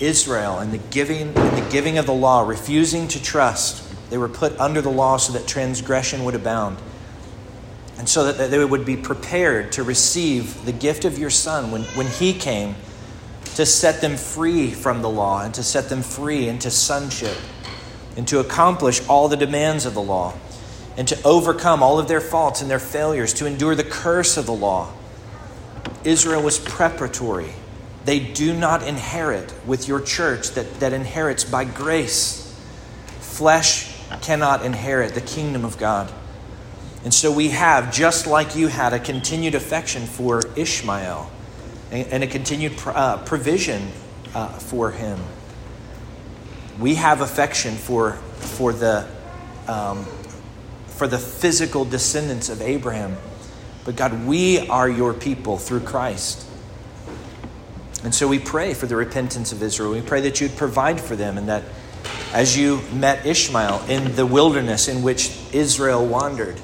Israel, 0.00 0.58
and 0.58 0.72
the 0.72 0.78
giving 0.78 1.28
and 1.28 1.34
the 1.34 1.70
giving 1.70 1.98
of 1.98 2.06
the 2.06 2.14
law, 2.14 2.46
refusing 2.46 3.06
to 3.08 3.22
trust, 3.22 3.84
they 4.10 4.18
were 4.18 4.28
put 4.28 4.58
under 4.58 4.80
the 4.80 4.90
law 4.90 5.18
so 5.18 5.34
that 5.34 5.46
transgression 5.46 6.24
would 6.24 6.34
abound, 6.34 6.78
and 7.96 8.08
so 8.08 8.32
that 8.32 8.50
they 8.50 8.64
would 8.64 8.84
be 8.84 8.96
prepared 8.96 9.70
to 9.72 9.82
receive 9.82 10.64
the 10.64 10.72
gift 10.72 11.04
of 11.04 11.18
your 11.18 11.30
Son 11.30 11.70
when, 11.70 11.82
when 11.82 12.06
He 12.06 12.32
came 12.32 12.74
to 13.58 13.66
set 13.66 14.00
them 14.00 14.16
free 14.16 14.70
from 14.70 15.02
the 15.02 15.10
law 15.10 15.42
and 15.42 15.52
to 15.52 15.64
set 15.64 15.88
them 15.88 16.00
free 16.00 16.46
into 16.46 16.70
sonship 16.70 17.36
and 18.16 18.28
to 18.28 18.38
accomplish 18.38 19.04
all 19.08 19.26
the 19.26 19.36
demands 19.36 19.84
of 19.84 19.94
the 19.94 20.00
law 20.00 20.32
and 20.96 21.08
to 21.08 21.20
overcome 21.24 21.82
all 21.82 21.98
of 21.98 22.06
their 22.06 22.20
faults 22.20 22.62
and 22.62 22.70
their 22.70 22.78
failures, 22.78 23.34
to 23.34 23.46
endure 23.46 23.74
the 23.74 23.82
curse 23.82 24.36
of 24.36 24.46
the 24.46 24.52
law. 24.52 24.92
Israel 26.04 26.40
was 26.40 26.60
preparatory. 26.60 27.50
They 28.04 28.20
do 28.20 28.54
not 28.54 28.86
inherit 28.86 29.52
with 29.66 29.88
your 29.88 30.02
church 30.02 30.50
that, 30.50 30.78
that 30.78 30.92
inherits 30.92 31.42
by 31.42 31.64
grace. 31.64 32.56
Flesh 33.18 33.92
cannot 34.22 34.64
inherit 34.64 35.14
the 35.14 35.20
kingdom 35.20 35.64
of 35.64 35.78
God. 35.78 36.12
And 37.02 37.12
so 37.12 37.32
we 37.32 37.48
have, 37.48 37.92
just 37.92 38.24
like 38.28 38.54
you 38.54 38.68
had, 38.68 38.92
a 38.92 39.00
continued 39.00 39.56
affection 39.56 40.06
for 40.06 40.42
Ishmael 40.54 41.28
and, 41.90 42.22
a 42.22 42.26
continued 42.26 42.74
uh, 42.86 43.18
provision 43.18 43.90
uh, 44.34 44.48
for 44.48 44.90
him. 44.90 45.18
We 46.78 46.96
have 46.96 47.20
affection 47.20 47.74
for, 47.74 48.12
for 48.12 48.72
the 48.72 49.08
um, 49.66 50.06
for 50.98 51.06
the 51.06 51.18
physical 51.18 51.84
descendants 51.84 52.48
of 52.48 52.60
Abraham. 52.60 53.16
But 53.84 53.94
God, 53.94 54.26
we 54.26 54.66
are 54.68 54.88
your 54.88 55.14
people 55.14 55.56
through 55.56 55.80
Christ. 55.80 56.44
And 58.02 58.12
so 58.12 58.26
we 58.26 58.40
pray 58.40 58.74
for 58.74 58.86
the 58.86 58.96
repentance 58.96 59.52
of 59.52 59.62
Israel. 59.62 59.92
We 59.92 60.00
pray 60.00 60.22
that 60.22 60.40
you'd 60.40 60.56
provide 60.56 61.00
for 61.00 61.14
them 61.14 61.38
and 61.38 61.48
that 61.48 61.62
as 62.32 62.58
you 62.58 62.80
met 62.92 63.26
Ishmael 63.26 63.84
in 63.88 64.16
the 64.16 64.26
wilderness 64.26 64.88
in 64.88 65.02
which 65.02 65.36
Israel 65.52 66.04
wandered, 66.04 66.60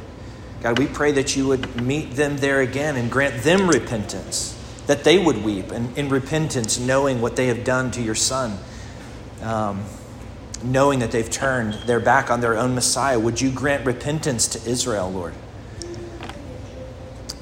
God, 0.63 0.81
we 0.81 0.87
pray 0.87 1.13
that 1.13 1.37
you 1.37 1.47
would 1.47 1.81
meet 1.81 2.13
them 2.13 2.39
there 2.39 2.61
again 2.61 2.97
and 2.97 3.11
grant 3.11 3.45
them 3.45 3.69
repentance, 3.69 4.54
that 4.87 5.05
they 5.05 5.19
would 5.19 5.43
weep 5.43 5.71
and 5.71 5.97
in 5.97 6.09
repentance, 6.09 6.79
knowing 6.79 7.21
what 7.21 7.37
they 7.37 7.47
have 7.47 7.65
done 7.65 7.91
to 7.93 8.03
your 8.03 8.15
son, 8.15 8.59
um, 9.43 9.85
knowing 10.63 10.99
that 10.99 11.11
they've 11.11 11.31
turned 11.31 11.75
their 11.87 12.01
back 12.01 12.31
on 12.31 12.41
their 12.41 12.57
own 12.57 12.75
Messiah. 12.75 13.19
Would 13.19 13.41
you 13.41 13.51
grant 13.51 13.87
repentance 13.87 14.49
to 14.49 14.71
Israel, 14.71 15.11
Lord? 15.11 15.35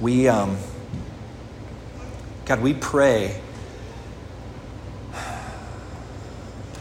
We, 0.00 0.28
um, 0.28 0.58
God, 2.44 2.60
we 2.60 2.74
pray. 2.74 3.40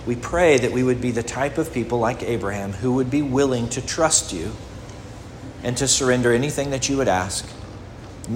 We 0.05 0.15
pray 0.15 0.57
that 0.57 0.71
we 0.71 0.83
would 0.83 0.99
be 0.99 1.11
the 1.11 1.21
type 1.21 1.59
of 1.59 1.71
people 1.71 1.99
like 1.99 2.23
Abraham 2.23 2.73
who 2.73 2.93
would 2.93 3.11
be 3.11 3.21
willing 3.21 3.69
to 3.69 3.85
trust 3.85 4.33
you 4.33 4.51
and 5.63 5.77
to 5.77 5.87
surrender 5.87 6.33
anything 6.33 6.71
that 6.71 6.89
you 6.89 6.97
would 6.97 7.07
ask, 7.07 7.47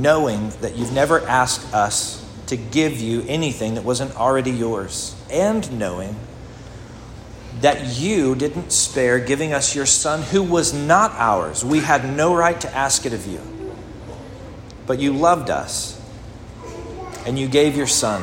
knowing 0.02 0.50
that 0.62 0.76
you've 0.76 0.94
never 0.94 1.22
asked 1.22 1.74
us 1.74 2.22
to 2.48 2.58
give 2.58 3.00
you 3.00 3.24
anything 3.28 3.76
that 3.76 3.84
wasn't 3.84 4.16
already 4.16 4.52
yours, 4.52 5.16
and 5.32 5.80
knowing 5.80 6.16
that 7.62 7.98
you 7.98 8.36
didn't 8.36 8.72
spare 8.72 9.18
giving 9.18 9.54
us 9.54 9.76
your 9.76 9.86
son 9.86 10.22
who 10.22 10.44
was 10.44 10.74
not 10.74 11.12
ours. 11.14 11.64
We 11.64 11.80
had 11.80 12.16
no 12.16 12.36
right 12.36 12.60
to 12.62 12.76
ask 12.76 13.06
it 13.06 13.14
of 13.14 13.26
you. 13.26 13.42
But 14.86 15.00
you 15.00 15.14
loved 15.14 15.50
us, 15.50 16.00
and 17.26 17.40
you 17.40 17.48
gave 17.48 17.76
your 17.76 17.88
son 17.88 18.22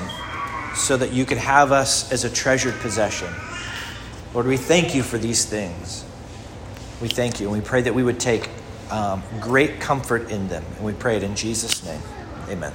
so 0.77 0.97
that 0.97 1.13
you 1.13 1.25
could 1.25 1.39
have 1.39 1.73
us 1.73 2.13
as 2.13 2.25
a 2.25 2.31
treasured 2.31 2.75
possession. 2.81 3.33
Lord, 4.35 4.47
we 4.47 4.57
thank 4.57 4.95
you 4.95 5.03
for 5.03 5.19
these 5.19 5.45
things. 5.45 6.05
We 7.01 7.09
thank 7.09 7.41
you, 7.41 7.47
and 7.47 7.57
we 7.57 7.61
pray 7.67 7.83
that 7.83 7.95
we 7.95 8.05
would 8.05 8.21
take 8.21 8.49
um, 8.93 9.23
great 9.41 9.81
comfort 9.81 10.31
in 10.31 10.49
them. 10.49 10.65
And 10.77 10.85
we 10.85 10.93
pray 10.93 11.17
it 11.17 11.23
in 11.23 11.35
Jesus' 11.35 11.85
name. 11.85 12.01
Amen. 12.49 12.73